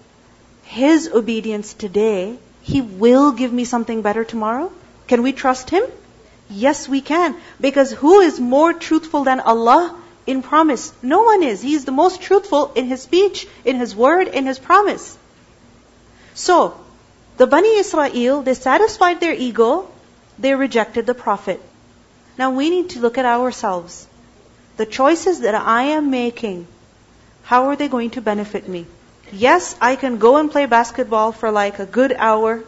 His 0.62 1.08
obedience 1.08 1.74
today, 1.74 2.38
He 2.70 2.80
will 2.80 3.32
give 3.32 3.52
me 3.52 3.64
something 3.64 4.02
better 4.02 4.22
tomorrow? 4.22 4.70
Can 5.08 5.24
we 5.24 5.32
trust 5.32 5.70
Him? 5.70 5.82
Yes, 6.48 6.88
we 6.88 7.00
can. 7.00 7.34
Because 7.60 7.90
who 7.90 8.20
is 8.20 8.38
more 8.38 8.72
truthful 8.72 9.24
than 9.24 9.40
Allah 9.40 9.96
in 10.24 10.42
promise? 10.42 10.92
No 11.02 11.22
one 11.22 11.42
is. 11.42 11.60
He 11.60 11.74
is 11.74 11.84
the 11.84 11.96
most 12.00 12.20
truthful 12.22 12.70
in 12.76 12.86
His 12.86 13.02
speech, 13.02 13.48
in 13.64 13.80
His 13.80 13.96
word, 13.96 14.28
in 14.28 14.46
His 14.46 14.60
promise. 14.60 15.18
So, 16.34 16.78
the 17.38 17.48
Bani 17.48 17.74
Israel, 17.78 18.42
they 18.42 18.54
satisfied 18.54 19.18
their 19.18 19.34
ego, 19.34 19.88
they 20.38 20.54
rejected 20.54 21.06
the 21.06 21.14
Prophet. 21.14 21.60
Now 22.38 22.52
we 22.52 22.70
need 22.70 22.90
to 22.90 23.00
look 23.00 23.18
at 23.18 23.24
ourselves. 23.24 24.06
The 24.76 24.86
choices 24.86 25.40
that 25.40 25.56
I 25.56 25.82
am 25.98 26.10
making, 26.10 26.68
how 27.42 27.64
are 27.64 27.74
they 27.74 27.88
going 27.88 28.10
to 28.10 28.20
benefit 28.20 28.68
me? 28.68 28.86
Yes, 29.32 29.76
I 29.80 29.96
can 29.96 30.18
go 30.18 30.36
and 30.36 30.50
play 30.50 30.66
basketball 30.66 31.32
for 31.32 31.50
like 31.50 31.78
a 31.78 31.86
good 31.86 32.12
hour, 32.12 32.64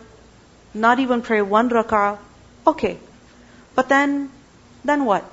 not 0.75 1.01
even 1.01 1.23
pray 1.23 1.43
one 1.43 1.69
rak'ah. 1.71 2.19
Okay. 2.67 2.99
But 3.75 3.89
then, 3.89 4.31
then 4.85 5.05
what? 5.05 5.25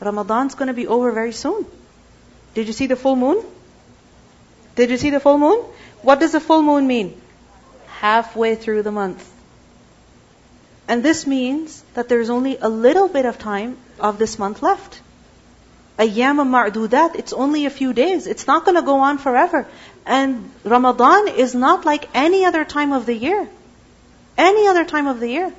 Ramadan's 0.00 0.54
going 0.54 0.68
to 0.68 0.74
be 0.74 0.86
over 0.86 1.12
very 1.12 1.32
soon. 1.32 1.64
Did 2.54 2.66
you 2.66 2.72
see 2.72 2.86
the 2.86 2.96
full 2.96 3.16
moon? 3.16 3.42
Did 4.74 4.90
you 4.90 4.96
see 4.96 5.10
the 5.10 5.20
full 5.20 5.38
moon? 5.38 5.64
What 6.02 6.20
does 6.20 6.32
the 6.32 6.40
full 6.40 6.62
moon 6.62 6.86
mean? 6.86 7.20
Halfway 7.86 8.54
through 8.54 8.82
the 8.82 8.92
month. 8.92 9.30
And 10.86 11.02
this 11.02 11.26
means 11.26 11.82
that 11.94 12.08
there's 12.08 12.28
only 12.28 12.58
a 12.58 12.68
little 12.68 13.08
bit 13.08 13.24
of 13.24 13.38
time 13.38 13.78
of 13.98 14.18
this 14.18 14.38
month 14.38 14.62
left. 14.62 15.00
Ayyam 15.98 16.42
ma'dudat, 16.44 17.14
it's 17.14 17.32
only 17.32 17.66
a 17.66 17.70
few 17.70 17.92
days. 17.92 18.26
It's 18.26 18.46
not 18.46 18.64
going 18.64 18.74
to 18.74 18.82
go 18.82 18.98
on 18.98 19.18
forever. 19.18 19.66
And 20.05 20.51
Ramadan 20.63 21.27
is 21.27 21.55
not 21.55 21.85
like 21.85 22.09
any 22.13 22.45
other 22.45 22.65
time 22.65 22.93
of 22.93 23.05
the 23.05 23.13
year. 23.13 23.47
Any 24.37 24.67
other 24.67 24.85
time 24.85 25.07
of 25.07 25.19
the 25.19 25.29
year. 25.29 25.53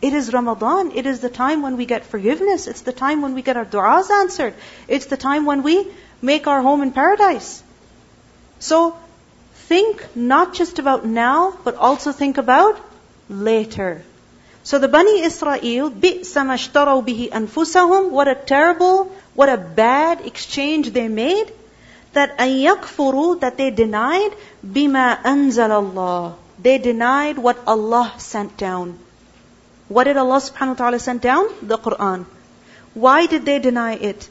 It 0.00 0.14
is 0.14 0.32
Ramadan. 0.32 0.92
It 0.92 1.06
is 1.06 1.20
the 1.20 1.28
time 1.28 1.62
when 1.62 1.76
we 1.76 1.86
get 1.86 2.04
forgiveness. 2.04 2.66
It's 2.66 2.82
the 2.82 2.92
time 2.92 3.22
when 3.22 3.34
we 3.34 3.42
get 3.42 3.56
our 3.56 3.64
du'as 3.64 4.10
answered. 4.10 4.54
It's 4.88 5.06
the 5.06 5.16
time 5.16 5.46
when 5.46 5.62
we 5.62 5.86
make 6.20 6.46
our 6.46 6.60
home 6.60 6.82
in 6.82 6.90
paradise. 6.90 7.62
So, 8.58 8.96
think 9.68 10.04
not 10.16 10.54
just 10.54 10.78
about 10.78 11.06
now, 11.06 11.56
but 11.64 11.76
also 11.76 12.12
think 12.12 12.38
about 12.38 12.80
later. 13.28 14.02
So 14.64 14.78
the 14.78 14.88
Bani 14.88 15.22
Israel, 15.22 15.90
بِئْسَ 15.90 16.34
مَشْتَرَوْا 16.50 17.04
بِهِ 17.04 17.30
أَنفُسَهُمْ 17.30 18.10
What 18.10 18.28
a 18.28 18.34
terrible, 18.34 19.10
what 19.34 19.48
a 19.48 19.56
bad 19.56 20.24
exchange 20.24 20.90
they 20.90 21.08
made. 21.08 21.52
that 22.17 22.37
ayyakfuru, 22.37 23.39
that 23.41 23.57
they 23.57 23.69
denied 23.71 24.35
bima 24.77 25.05
anzal 25.33 25.71
Allah. 25.79 26.35
They 26.67 26.77
denied 26.77 27.37
what 27.37 27.59
Allah 27.67 28.13
sent 28.17 28.57
down. 28.57 28.97
What 29.87 30.05
did 30.05 30.17
Allah 30.17 30.39
subhanahu 30.45 30.75
wa 30.75 30.81
ta'ala 30.81 30.99
send 30.99 31.21
down? 31.21 31.47
The 31.61 31.77
Quran. 31.77 32.25
Why 32.93 33.25
did 33.27 33.45
they 33.45 33.59
deny 33.59 33.93
it? 33.93 34.27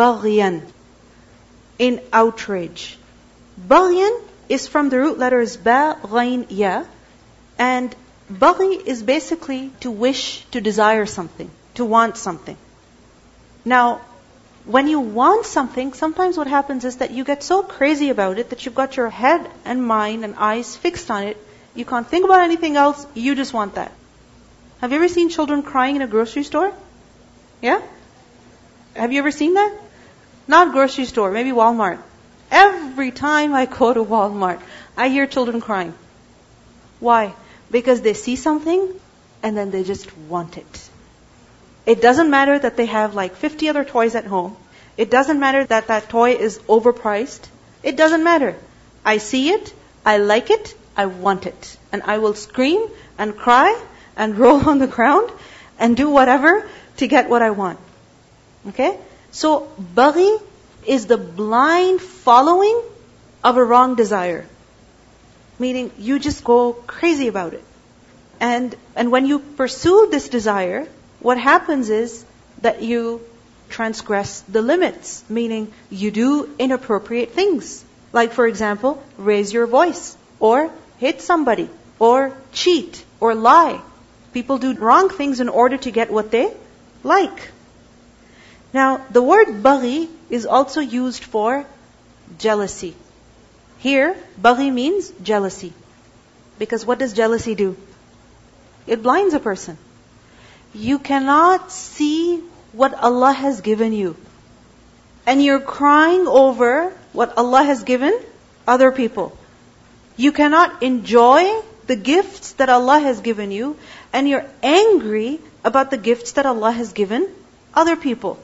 Baghyan. 0.00 0.62
In 1.78 2.00
outrage. 2.12 2.98
Baghyan 3.74 4.18
is 4.48 4.66
from 4.66 4.88
the 4.88 4.98
root 4.98 5.18
letters 5.18 5.56
ba, 5.56 5.98
ghain, 6.02 6.46
ya. 6.48 6.84
And 7.58 7.94
baghi 8.32 8.84
is 8.94 9.02
basically 9.02 9.70
to 9.80 9.90
wish, 9.90 10.44
to 10.52 10.60
desire 10.60 11.06
something, 11.06 11.50
to 11.74 11.84
want 11.84 12.16
something. 12.16 12.56
Now, 13.64 14.00
when 14.66 14.88
you 14.88 14.98
want 14.98 15.46
something, 15.46 15.92
sometimes 15.92 16.36
what 16.36 16.48
happens 16.48 16.84
is 16.84 16.96
that 16.96 17.12
you 17.12 17.22
get 17.24 17.44
so 17.44 17.62
crazy 17.62 18.10
about 18.10 18.38
it 18.38 18.50
that 18.50 18.66
you've 18.66 18.74
got 18.74 18.96
your 18.96 19.08
head 19.08 19.48
and 19.64 19.86
mind 19.86 20.24
and 20.24 20.34
eyes 20.36 20.76
fixed 20.76 21.08
on 21.10 21.22
it. 21.22 21.36
You 21.74 21.84
can't 21.84 22.06
think 22.06 22.24
about 22.24 22.40
anything 22.40 22.76
else. 22.76 23.06
You 23.14 23.36
just 23.36 23.54
want 23.54 23.76
that. 23.76 23.92
Have 24.80 24.90
you 24.90 24.96
ever 24.96 25.08
seen 25.08 25.28
children 25.28 25.62
crying 25.62 25.94
in 25.96 26.02
a 26.02 26.08
grocery 26.08 26.42
store? 26.42 26.72
Yeah? 27.62 27.80
Have 28.94 29.12
you 29.12 29.20
ever 29.20 29.30
seen 29.30 29.54
that? 29.54 29.72
Not 30.48 30.72
grocery 30.72 31.04
store, 31.04 31.30
maybe 31.30 31.50
Walmart. 31.50 32.00
Every 32.50 33.12
time 33.12 33.54
I 33.54 33.66
go 33.66 33.94
to 33.94 34.04
Walmart, 34.04 34.60
I 34.96 35.08
hear 35.08 35.26
children 35.26 35.60
crying. 35.60 35.94
Why? 36.98 37.34
Because 37.70 38.00
they 38.00 38.14
see 38.14 38.36
something 38.36 39.00
and 39.42 39.56
then 39.56 39.70
they 39.70 39.84
just 39.84 40.16
want 40.16 40.58
it. 40.58 40.85
It 41.86 42.02
doesn't 42.02 42.30
matter 42.30 42.58
that 42.58 42.76
they 42.76 42.86
have 42.86 43.14
like 43.14 43.36
50 43.36 43.68
other 43.68 43.84
toys 43.84 44.14
at 44.16 44.24
home. 44.24 44.56
It 44.96 45.10
doesn't 45.10 45.38
matter 45.38 45.64
that 45.64 45.86
that 45.86 46.08
toy 46.08 46.32
is 46.32 46.58
overpriced. 46.58 47.48
It 47.82 47.96
doesn't 47.96 48.24
matter. 48.24 48.56
I 49.04 49.18
see 49.18 49.50
it, 49.50 49.72
I 50.04 50.16
like 50.18 50.50
it, 50.50 50.74
I 50.96 51.06
want 51.06 51.46
it. 51.46 51.76
And 51.92 52.02
I 52.02 52.18
will 52.18 52.34
scream 52.34 52.88
and 53.18 53.36
cry 53.36 53.80
and 54.16 54.36
roll 54.44 54.68
on 54.68 54.78
the 54.78 54.88
ground 54.88 55.30
and 55.78 55.96
do 55.96 56.10
whatever 56.10 56.68
to 56.96 57.06
get 57.06 57.28
what 57.28 57.42
I 57.42 57.50
want. 57.50 57.78
Okay? 58.68 58.98
So, 59.30 59.70
baghi 59.94 60.40
is 60.86 61.06
the 61.06 61.18
blind 61.18 62.00
following 62.00 62.80
of 63.44 63.56
a 63.56 63.64
wrong 63.64 63.94
desire. 63.94 64.44
Meaning, 65.58 65.92
you 65.98 66.18
just 66.18 66.42
go 66.42 66.72
crazy 66.72 67.28
about 67.28 67.54
it. 67.54 67.64
And, 68.40 68.74
and 68.94 69.12
when 69.12 69.26
you 69.26 69.38
pursue 69.38 70.08
this 70.10 70.28
desire, 70.28 70.86
what 71.20 71.38
happens 71.38 71.90
is 71.90 72.24
that 72.62 72.82
you 72.82 73.20
transgress 73.68 74.40
the 74.42 74.62
limits, 74.62 75.24
meaning 75.28 75.72
you 75.90 76.10
do 76.10 76.48
inappropriate 76.58 77.32
things. 77.32 77.84
Like, 78.12 78.32
for 78.32 78.46
example, 78.46 79.02
raise 79.18 79.52
your 79.52 79.66
voice, 79.66 80.16
or 80.40 80.70
hit 80.98 81.20
somebody, 81.20 81.68
or 81.98 82.32
cheat, 82.52 83.04
or 83.20 83.34
lie. 83.34 83.80
People 84.32 84.58
do 84.58 84.74
wrong 84.74 85.08
things 85.08 85.40
in 85.40 85.48
order 85.48 85.76
to 85.78 85.90
get 85.90 86.10
what 86.10 86.30
they 86.30 86.52
like. 87.02 87.50
Now, 88.72 89.04
the 89.10 89.22
word 89.22 89.48
baghi 89.62 90.08
is 90.28 90.46
also 90.46 90.80
used 90.80 91.24
for 91.24 91.64
jealousy. 92.38 92.94
Here, 93.78 94.16
baghi 94.40 94.72
means 94.72 95.10
jealousy. 95.22 95.72
Because 96.58 96.84
what 96.84 96.98
does 96.98 97.12
jealousy 97.12 97.54
do? 97.54 97.76
It 98.86 99.02
blinds 99.02 99.34
a 99.34 99.40
person. 99.40 99.78
You 100.76 100.98
cannot 100.98 101.72
see 101.72 102.42
what 102.72 102.92
Allah 102.92 103.32
has 103.32 103.62
given 103.62 103.94
you. 103.94 104.14
And 105.26 105.42
you're 105.42 105.60
crying 105.60 106.26
over 106.28 106.92
what 107.14 107.38
Allah 107.38 107.62
has 107.62 107.82
given 107.82 108.12
other 108.68 108.92
people. 108.92 109.36
You 110.18 110.32
cannot 110.32 110.82
enjoy 110.82 111.62
the 111.86 111.96
gifts 111.96 112.52
that 112.60 112.68
Allah 112.68 112.98
has 113.00 113.20
given 113.20 113.50
you, 113.52 113.78
and 114.12 114.28
you're 114.28 114.44
angry 114.62 115.40
about 115.64 115.90
the 115.90 115.96
gifts 115.96 116.32
that 116.32 116.44
Allah 116.44 116.72
has 116.72 116.92
given 116.92 117.26
other 117.72 117.96
people. 117.96 118.38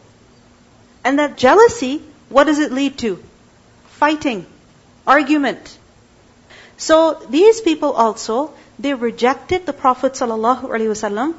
And 1.04 1.18
that 1.18 1.36
jealousy, 1.36 2.00
what 2.30 2.44
does 2.44 2.60
it 2.60 2.72
lead 2.72 2.96
to? 2.98 3.22
Fighting, 4.00 4.46
argument. 5.06 5.78
So 6.78 7.22
these 7.28 7.60
people 7.60 7.92
also, 7.92 8.54
they 8.78 8.94
rejected 8.94 9.66
the 9.66 9.74
Prophet 9.74 10.14
ﷺ. 10.14 11.34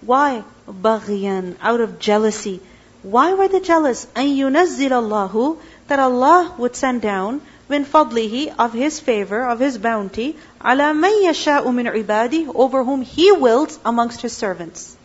Why? 0.00 0.44
Baghyan, 0.68 1.56
out 1.60 1.80
of 1.80 1.98
jealousy. 1.98 2.60
Why 3.02 3.34
were 3.34 3.48
they 3.48 3.60
jealous? 3.60 4.06
أَن 4.14 4.36
يُنَزِّلَ 4.36 4.90
اللَّهُ 4.90 5.58
that 5.88 5.98
Allah 6.00 6.54
would 6.58 6.74
send 6.74 7.02
down 7.02 7.40
min 7.68 7.84
fadlihi 7.84 8.54
of 8.58 8.72
His 8.72 9.00
favor, 9.00 9.42
of 9.46 9.60
His 9.60 9.78
bounty, 9.78 10.36
ala 10.64 10.94
man 10.94 11.12
yasha'u 11.22 11.72
min 11.74 11.86
ibadi, 11.86 12.50
over 12.52 12.84
whom 12.84 13.02
He 13.02 13.32
wills 13.32 13.78
amongst 13.84 14.22
His 14.22 14.32
servants. 14.32 14.96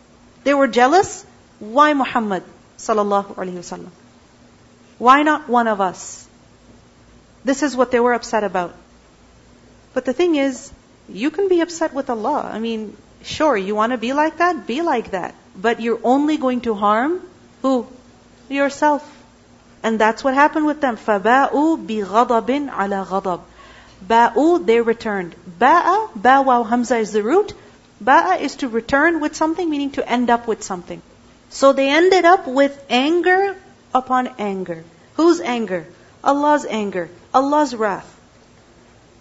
They 0.44 0.54
were 0.54 0.68
jealous. 0.68 1.24
Why 1.60 1.92
Muhammad 1.92 2.42
sallallahu 2.78 3.36
alaihi 3.36 3.62
wasallam? 3.62 3.90
Why 4.98 5.22
not 5.22 5.48
one 5.48 5.68
of 5.68 5.80
us? 5.80 6.26
This 7.44 7.62
is 7.62 7.76
what 7.76 7.90
they 7.90 8.00
were 8.00 8.12
upset 8.12 8.44
about. 8.44 8.74
But 9.94 10.04
the 10.04 10.12
thing 10.12 10.36
is, 10.36 10.72
you 11.08 11.30
can 11.30 11.48
be 11.48 11.60
upset 11.60 11.92
with 11.92 12.10
Allah. 12.10 12.50
I 12.52 12.58
mean, 12.58 12.96
sure, 13.26 13.56
you 13.56 13.74
want 13.74 13.92
to 13.92 13.98
be 13.98 14.12
like 14.12 14.38
that? 14.38 14.66
Be 14.66 14.82
like 14.82 15.12
that. 15.12 15.34
But 15.56 15.80
you're 15.80 16.00
only 16.02 16.36
going 16.36 16.62
to 16.62 16.74
harm 16.74 17.20
who? 17.62 17.86
Yourself. 18.48 19.08
And 19.82 19.98
that's 19.98 20.22
what 20.22 20.34
happened 20.34 20.66
with 20.66 20.80
them. 20.80 20.96
فَبَاءُوا 20.96 21.86
بِغَضَبٍ 21.86 22.70
عَلَى 22.70 23.06
غَضَبٍ 23.06 23.40
Ba'u, 24.06 24.66
they 24.66 24.80
returned. 24.80 25.34
Ba'a, 25.60 26.10
ba 26.16 26.42
waw 26.42 26.64
hamza 26.64 26.96
is 26.96 27.12
the 27.12 27.22
root. 27.22 27.54
Ba'a 28.02 28.40
is 28.40 28.56
to 28.56 28.68
return 28.68 29.20
with 29.20 29.36
something, 29.36 29.68
meaning 29.68 29.92
to 29.92 30.08
end 30.08 30.30
up 30.30 30.48
with 30.48 30.62
something. 30.62 31.00
So 31.50 31.72
they 31.72 31.88
ended 31.88 32.24
up 32.24 32.46
with 32.48 32.84
anger 32.90 33.56
upon 33.94 34.28
anger. 34.38 34.84
Whose 35.14 35.40
anger? 35.40 35.86
Allah's 36.24 36.64
anger. 36.64 37.10
Allah's 37.32 37.74
wrath. 37.74 38.08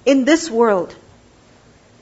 In 0.06 0.26
this 0.26 0.50
world. 0.50 0.96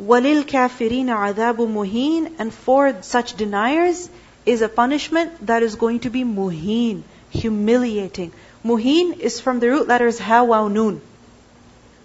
وَلِلْكَافِرِينَ 0.01 1.07
عَذَابٌ 1.07 1.57
مُهِينٌ 1.57 2.35
And 2.39 2.53
for 2.53 3.01
such 3.01 3.35
deniers 3.35 4.09
is 4.45 4.61
a 4.61 4.69
punishment 4.69 5.45
that 5.45 5.61
is 5.63 5.75
going 5.75 5.99
to 6.01 6.09
be 6.09 6.23
muheen, 6.23 7.03
humiliating. 7.31 8.31
Muheen 8.63 9.17
is 9.19 9.39
from 9.39 9.59
the 9.59 9.69
root 9.69 9.87
letters 9.87 10.17
ha, 10.19 10.43
waw, 10.43 10.67
noon. 10.67 11.01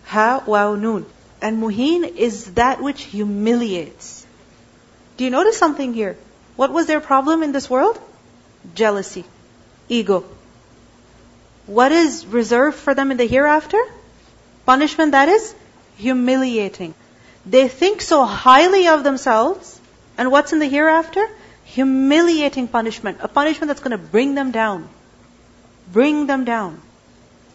Ha, 0.06 0.42
waw, 0.46 0.74
noon. 0.74 1.06
And 1.40 1.62
muheen 1.62 2.04
is 2.16 2.54
that 2.54 2.82
which 2.82 3.02
humiliates. 3.02 4.26
Do 5.16 5.24
you 5.24 5.30
notice 5.30 5.56
something 5.56 5.94
here? 5.94 6.16
What 6.56 6.72
was 6.72 6.86
their 6.86 7.00
problem 7.00 7.42
in 7.42 7.52
this 7.52 7.70
world? 7.70 8.00
Jealousy. 8.74 9.24
Ego. 9.88 10.24
What 11.66 11.92
is 11.92 12.26
reserved 12.26 12.76
for 12.76 12.94
them 12.94 13.10
in 13.10 13.16
the 13.16 13.26
hereafter? 13.26 13.80
Punishment 14.66 15.12
that 15.12 15.28
is 15.28 15.54
humiliating. 15.96 16.94
They 17.48 17.68
think 17.68 18.00
so 18.00 18.24
highly 18.24 18.88
of 18.88 19.04
themselves, 19.04 19.78
and 20.16 20.30
what's 20.30 20.52
in 20.52 20.58
the 20.58 20.66
hereafter? 20.66 21.28
Humiliating 21.64 22.68
punishment. 22.68 23.18
A 23.20 23.28
punishment 23.28 23.68
that's 23.68 23.80
going 23.80 23.98
to 23.98 23.98
bring 23.98 24.34
them 24.34 24.50
down. 24.50 24.88
Bring 25.92 26.26
them 26.26 26.44
down. 26.44 26.80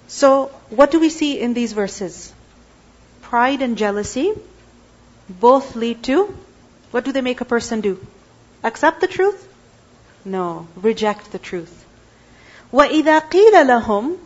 So, 0.07 0.47
what 0.69 0.91
do 0.91 0.99
we 0.99 1.09
see 1.09 1.39
in 1.39 1.53
these 1.53 1.73
verses? 1.73 2.33
Pride 3.21 3.61
and 3.61 3.77
jealousy 3.77 4.33
both 5.29 5.75
lead 5.75 6.03
to 6.03 6.35
what 6.91 7.05
do 7.05 7.11
they 7.11 7.21
make 7.21 7.41
a 7.41 7.45
person 7.45 7.81
do? 7.81 8.05
Accept 8.63 9.01
the 9.01 9.07
truth? 9.07 9.47
No, 10.25 10.67
reject 10.75 11.31
the 11.31 11.39
truth. 11.39 11.85
وَإِذَا 12.73 13.29
قِيلَ 13.29 13.53
لَهُمْ 13.53 14.17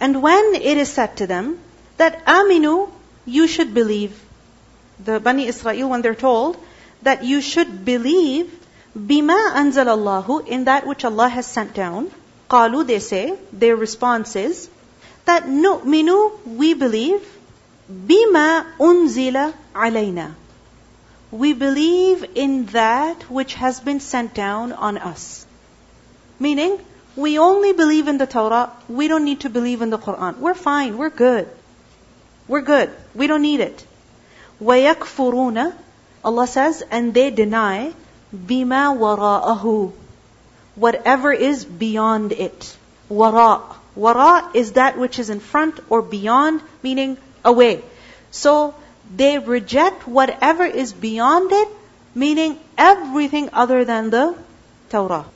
And 0.00 0.22
when 0.22 0.54
it 0.54 0.76
is 0.76 0.92
said 0.92 1.16
to 1.18 1.26
them 1.26 1.58
that 1.96 2.24
aminu, 2.26 2.90
you 3.24 3.46
should 3.46 3.72
believe. 3.72 4.20
the 5.03 5.19
Bani 5.19 5.47
Israel, 5.47 5.89
when 5.89 6.01
they're 6.01 6.15
told 6.15 6.57
that 7.03 7.23
you 7.23 7.41
should 7.41 7.85
believe 7.85 8.53
bima 8.97 9.53
anzal 9.53 9.87
Allahu 9.87 10.39
in 10.39 10.65
that 10.65 10.85
which 10.85 11.05
Allah 11.05 11.29
has 11.29 11.45
sent 11.45 11.73
down, 11.73 12.11
qalu 12.49 12.85
they 12.85 12.99
say, 12.99 13.37
their 13.53 13.75
response 13.75 14.35
is 14.35 14.69
that 15.25 15.47
nu'minu, 15.47 16.45
we 16.45 16.73
believe, 16.73 17.21
bima 17.91 18.65
unzila 18.79 19.53
alayna. 19.73 20.33
We 21.31 21.53
believe 21.53 22.25
in 22.35 22.65
that 22.67 23.29
which 23.29 23.53
has 23.53 23.79
been 23.79 23.99
sent 23.99 24.33
down 24.33 24.73
on 24.73 24.97
us. 24.97 25.45
Meaning, 26.39 26.79
we 27.15 27.37
only 27.37 27.73
believe 27.73 28.07
in 28.07 28.17
the 28.17 28.25
Torah, 28.25 28.71
we 28.87 29.07
don't 29.07 29.25
need 29.25 29.41
to 29.41 29.49
believe 29.49 29.81
in 29.81 29.89
the 29.91 29.99
Quran. 29.99 30.37
We're 30.37 30.55
fine, 30.55 30.97
we're 30.97 31.09
good. 31.09 31.47
We're 32.47 32.61
good. 32.61 32.89
We 33.13 33.27
don't 33.27 33.43
need 33.43 33.59
it. 33.59 33.85
وَيَكْفُرُونَ 34.60 35.72
Allah 36.24 36.46
says, 36.46 36.82
and 36.90 37.12
they 37.12 37.30
deny 37.30 37.92
بِمَا 38.34 38.96
وَرَاءَهُ 38.96 39.92
Whatever 40.76 41.32
is 41.32 41.64
beyond 41.64 42.32
it. 42.32 42.76
Wara. 43.10 43.62
Wara 43.96 44.54
is 44.54 44.72
that 44.72 44.98
which 44.98 45.18
is 45.18 45.30
in 45.30 45.40
front 45.40 45.78
or 45.88 46.02
beyond, 46.02 46.62
meaning 46.82 47.16
away. 47.44 47.82
So, 48.30 48.74
they 49.14 49.38
reject 49.38 50.08
whatever 50.08 50.64
is 50.64 50.92
beyond 50.92 51.52
it, 51.52 51.68
meaning 52.14 52.58
everything 52.78 53.50
other 53.52 53.84
than 53.84 54.10
the 54.10 54.34
Torah. 54.90 55.26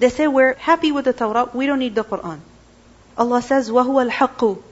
They 0.00 0.10
say, 0.10 0.26
we're 0.28 0.54
happy 0.54 0.92
with 0.92 1.04
the 1.04 1.12
Torah, 1.12 1.48
we 1.54 1.66
don't 1.66 1.78
need 1.78 1.94
the 1.94 2.04
Quran. 2.04 2.40
Allah 3.16 3.42
says, 3.42 3.70
وَهُوَ 3.70 4.10
الْحَقُّ 4.10 4.62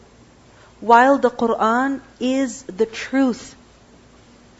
While 0.81 1.19
the 1.19 1.31
Quran 1.31 2.01
is 2.21 2.63
the 2.65 2.87
truth. 2.87 3.55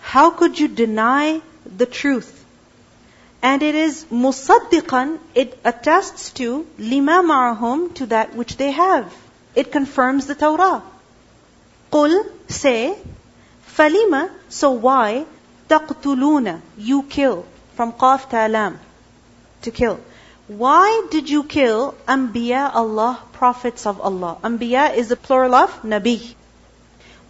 how 0.02 0.32
could 0.32 0.60
you 0.60 0.68
deny 0.68 1.42
the 1.66 1.86
truth? 1.86 2.38
And 3.42 3.64
it 3.64 3.76
is 3.76 4.06
musaddiqan, 4.12 5.20
it 5.34 5.58
attests 5.64 6.32
to 6.32 6.68
lima 6.78 7.24
ma'ahum, 7.24 7.94
to 7.96 8.06
that 8.08 8.36
which 8.36 8.58
they 8.58 8.72
have. 8.72 9.14
It 9.56 9.72
confirms 9.72 10.28
the 10.28 10.36
Torah. 10.36 10.84
Qul, 11.92 12.26
say, 12.48 12.98
Falima, 13.76 14.30
so 14.50 14.72
why? 14.72 15.26
Taqtuluna, 15.70 16.62
you 16.78 17.04
kill. 17.04 17.46
From 17.76 17.94
qaf 17.94 18.30
talam, 18.30 18.78
to 19.64 19.72
kill. 19.72 20.00
Why 20.48 21.08
did 21.10 21.30
you 21.30 21.44
kill 21.44 21.96
Anbiya 22.08 22.70
Allah, 22.76 23.20
prophets 23.34 23.86
of 23.86 24.02
Allah? 24.02 24.38
Anbiya 24.44 24.94
is 24.96 25.08
the 25.08 25.16
plural 25.16 25.56
of 25.56 25.82
Nabi. 25.84 26.36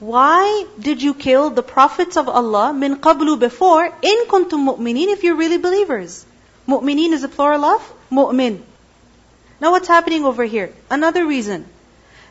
Why 0.01 0.65
did 0.79 1.03
you 1.03 1.13
kill 1.13 1.51
the 1.51 1.61
prophets 1.61 2.17
of 2.17 2.27
Allah 2.27 2.73
min 2.73 2.95
qablu 3.01 3.37
before 3.39 3.85
in 3.85 4.25
kuntum 4.29 4.63
mu'minin 4.67 5.09
if 5.15 5.23
you're 5.23 5.35
really 5.35 5.59
believers? 5.59 6.25
Mu'minin 6.65 7.13
is 7.13 7.21
the 7.21 7.27
plural 7.27 7.63
of 7.63 7.93
mu'min. 8.09 8.63
Now 9.59 9.69
what's 9.69 9.87
happening 9.87 10.25
over 10.25 10.43
here? 10.43 10.73
Another 10.89 11.23
reason. 11.27 11.67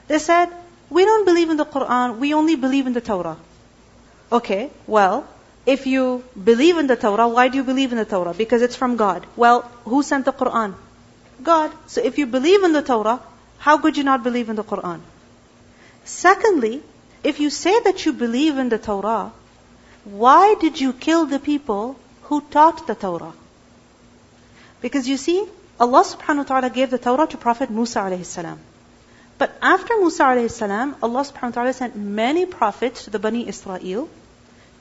They 0.09 0.19
said, 0.19 0.49
we 0.89 1.05
don't 1.05 1.25
believe 1.25 1.49
in 1.49 1.59
the 1.59 1.65
Quran, 1.65 2.19
we 2.19 2.35
only 2.35 2.57
believe 2.57 2.89
in 2.89 2.93
the 2.93 3.01
Torah. 3.01 3.37
Okay, 4.33 4.71
well, 4.89 5.29
if 5.65 5.87
you 5.87 6.25
believe 6.51 6.77
in 6.77 6.89
the 6.89 6.97
Torah, 6.97 7.29
why 7.29 7.47
do 7.47 7.57
you 7.57 7.63
believe 7.63 7.93
in 7.93 7.99
the 7.99 8.05
Torah? 8.05 8.35
Because 8.35 8.63
it's 8.63 8.75
from 8.75 8.97
God. 8.97 9.25
Well, 9.37 9.61
who 9.85 10.03
sent 10.03 10.25
the 10.25 10.33
Quran? 10.33 10.75
God. 11.41 11.71
So 11.87 12.03
if 12.03 12.19
you 12.19 12.27
believe 12.27 12.65
in 12.65 12.73
the 12.73 12.83
Torah, 12.83 13.21
how 13.59 13.79
could 13.79 13.97
you 13.97 14.03
not 14.03 14.25
believe 14.25 14.49
in 14.49 14.57
the 14.57 14.65
Quran? 14.65 15.01
Secondly, 16.05 16.83
if 17.23 17.41
you 17.41 17.51
say 17.51 17.79
that 17.81 18.07
you 18.07 18.13
believe 18.13 18.59
in 18.59 18.69
the 18.69 18.79
Torah, 18.79 19.33
why 20.05 20.55
did 20.61 20.81
you 20.81 20.93
kill 20.93 21.27
the 21.27 21.39
people 21.39 21.97
who 22.23 22.41
taught 22.41 22.87
the 22.87 22.95
Torah? 22.95 23.33
Because 24.81 25.09
you 25.09 25.17
see, 25.17 25.45
Allah 25.79 26.05
subhanahu 26.05 26.39
wa 26.39 26.45
ta'ala 26.45 26.71
gave 26.71 26.91
the 26.91 26.99
Torah 26.99 27.27
to 27.27 27.37
Prophet 27.37 27.71
Musa 27.71 28.01
alayhi 28.01 28.25
salam. 28.25 28.59
But 29.39 29.53
after 29.61 29.99
Musa 29.99 30.25
alayhi 30.25 30.51
salam, 30.51 30.97
Allah 31.03 31.21
subhanahu 31.21 31.51
wa 31.51 31.59
ta'ala 31.59 31.73
sent 31.73 31.97
many 31.97 32.47
prophets 32.47 33.05
to 33.05 33.11
the 33.11 33.19
Bani 33.19 33.47
Israel 33.49 34.09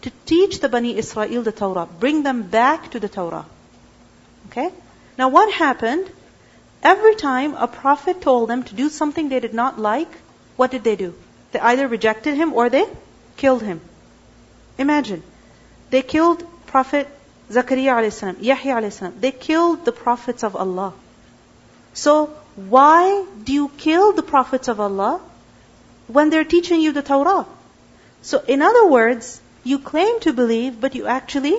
to 0.01 0.11
teach 0.25 0.59
the 0.59 0.69
Bani 0.69 0.97
Israel 0.97 1.41
the 1.43 1.51
Torah, 1.51 1.87
bring 1.99 2.23
them 2.23 2.43
back 2.43 2.91
to 2.91 2.99
the 2.99 3.09
Torah. 3.09 3.45
Okay? 4.47 4.71
Now 5.17 5.29
what 5.29 5.51
happened? 5.53 6.09
Every 6.81 7.15
time 7.15 7.55
a 7.55 7.67
prophet 7.67 8.21
told 8.21 8.49
them 8.49 8.63
to 8.63 8.75
do 8.75 8.89
something 8.89 9.27
they 9.27 9.41
did 9.41 9.53
not 9.53 9.77
like, 9.77 10.07
what 10.55 10.71
did 10.71 10.85
they 10.85 10.95
do? 10.95 11.13
They 11.51 11.59
either 11.59 11.87
rejected 11.87 12.35
him 12.35 12.53
or 12.53 12.69
they 12.69 12.85
killed 13.37 13.61
him. 13.61 13.81
Imagine. 14.77 15.23
They 15.89 16.01
killed 16.01 16.43
Prophet 16.67 17.07
Zakaria 17.49 17.93
alayhi 17.99 18.41
Yahya 18.41 18.75
alayhi 18.75 19.19
They 19.19 19.31
killed 19.31 19.85
the 19.85 19.91
prophets 19.91 20.43
of 20.43 20.55
Allah. 20.55 20.93
So, 21.93 22.27
why 22.55 23.25
do 23.43 23.53
you 23.53 23.69
kill 23.77 24.13
the 24.13 24.21
prophets 24.21 24.67
of 24.67 24.79
Allah 24.79 25.19
when 26.07 26.29
they're 26.29 26.43
teaching 26.43 26.81
you 26.81 26.91
the 26.91 27.01
Torah? 27.01 27.45
So, 28.21 28.43
in 28.47 28.61
other 28.61 28.87
words, 28.87 29.41
you 29.63 29.79
claim 29.79 30.19
to 30.21 30.33
believe, 30.33 30.79
but 30.79 30.95
you 30.95 31.07
actually 31.07 31.57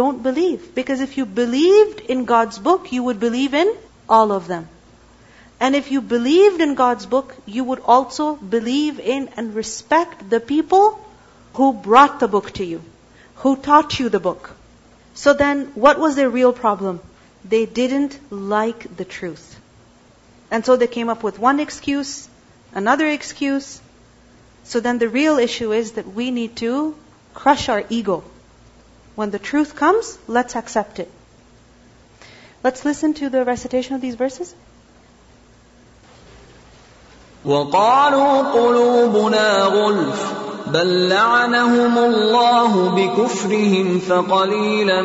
don't 0.00 0.22
believe. 0.22 0.74
Because 0.74 1.00
if 1.00 1.16
you 1.16 1.26
believed 1.26 2.00
in 2.00 2.24
God's 2.24 2.58
book, 2.58 2.92
you 2.92 3.02
would 3.04 3.20
believe 3.20 3.54
in 3.54 3.74
all 4.08 4.32
of 4.32 4.46
them. 4.48 4.68
And 5.62 5.76
if 5.76 5.92
you 5.92 6.00
believed 6.00 6.60
in 6.60 6.74
God's 6.74 7.06
book, 7.06 7.36
you 7.46 7.62
would 7.62 7.78
also 7.96 8.34
believe 8.54 8.98
in 8.98 9.28
and 9.36 9.54
respect 9.54 10.28
the 10.28 10.40
people 10.40 10.86
who 11.54 11.72
brought 11.72 12.18
the 12.18 12.26
book 12.26 12.50
to 12.54 12.64
you, 12.64 12.80
who 13.36 13.54
taught 13.56 14.00
you 14.00 14.08
the 14.08 14.18
book. 14.24 14.50
So 15.14 15.34
then, 15.34 15.66
what 15.86 16.00
was 16.00 16.16
their 16.16 16.28
real 16.28 16.52
problem? 16.52 16.98
They 17.44 17.64
didn't 17.64 18.18
like 18.32 18.96
the 18.96 19.04
truth. 19.04 19.46
And 20.50 20.66
so 20.66 20.74
they 20.74 20.88
came 20.88 21.08
up 21.08 21.22
with 21.22 21.38
one 21.38 21.60
excuse 21.60 22.28
another 22.72 23.08
excuse. 23.08 23.80
So 24.64 24.80
then 24.80 24.98
the 24.98 25.08
real 25.08 25.38
issue 25.38 25.72
is 25.72 25.92
that 25.92 26.12
we 26.20 26.32
need 26.32 26.56
to 26.56 26.96
crush 27.34 27.68
our 27.68 27.84
ego. 27.88 28.24
When 29.14 29.30
the 29.30 29.38
truth 29.38 29.76
comes, 29.76 30.18
let's 30.26 30.56
accept 30.56 30.98
it. 30.98 31.10
Let's 32.64 32.84
listen 32.84 33.14
to 33.14 33.28
the 33.28 33.44
recitation 33.44 33.94
of 33.94 34.00
these 34.00 34.14
verses. 34.16 34.54
وقالوا 37.44 38.42
قلوبنا 38.42 39.62
غلف 39.62 40.32
بل 40.74 41.08
لعنهم 41.08 41.98
الله 41.98 42.90
بكفرهم 42.90 43.98
فقليلا 44.08 45.02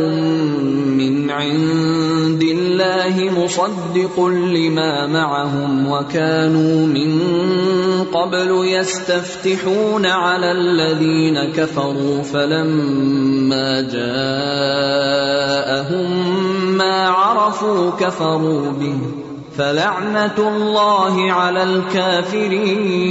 من 0.98 1.30
عند 1.30 2.00
الله 3.11 3.44
مصدق 3.44 4.20
لما 4.27 5.07
معهم 5.07 5.90
وكانوا 5.90 6.87
من 6.87 7.20
قبل 8.12 8.51
يستفتحون 8.64 10.07
على 10.07 10.53
الذين 10.53 11.44
كفروا 11.44 12.23
فلما 12.23 13.81
جاءهم 13.81 14.51
ما 16.77 17.09
عرفوا 17.09 17.90
كفروا 17.90 18.70
به 18.70 18.99
فلعنة 19.57 20.38
الله 20.38 21.33
على 21.33 21.62
الكافرين. 21.62 23.11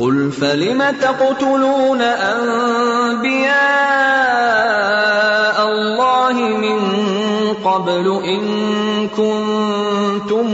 قل 0.00 0.32
فلم 0.32 0.80
تقتلون 0.90 2.02
انبياء 2.02 3.58
الله 5.68 6.32
من 6.64 6.78
قبل 7.64 8.06
ان 8.24 8.42
كنتم 9.08 10.46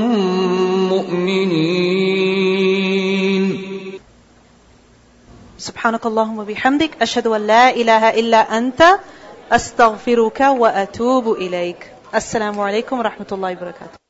مؤمنين؟ 0.90 2.26
سبحانك 5.58 6.06
اللهم 6.06 6.38
وبحمدك 6.38 6.90
أشهد 7.02 7.26
أن 7.26 7.46
لا 7.46 7.70
إله 7.70 8.10
إلا 8.10 8.58
أنت 8.58 8.82
أستغفرك 9.52 10.40
وأتوب 10.40 11.32
إليك. 11.32 11.90
السلام 12.14 12.60
عليكم 12.60 12.98
ورحمة 12.98 13.26
الله 13.32 13.52
وبركاته. 13.52 14.05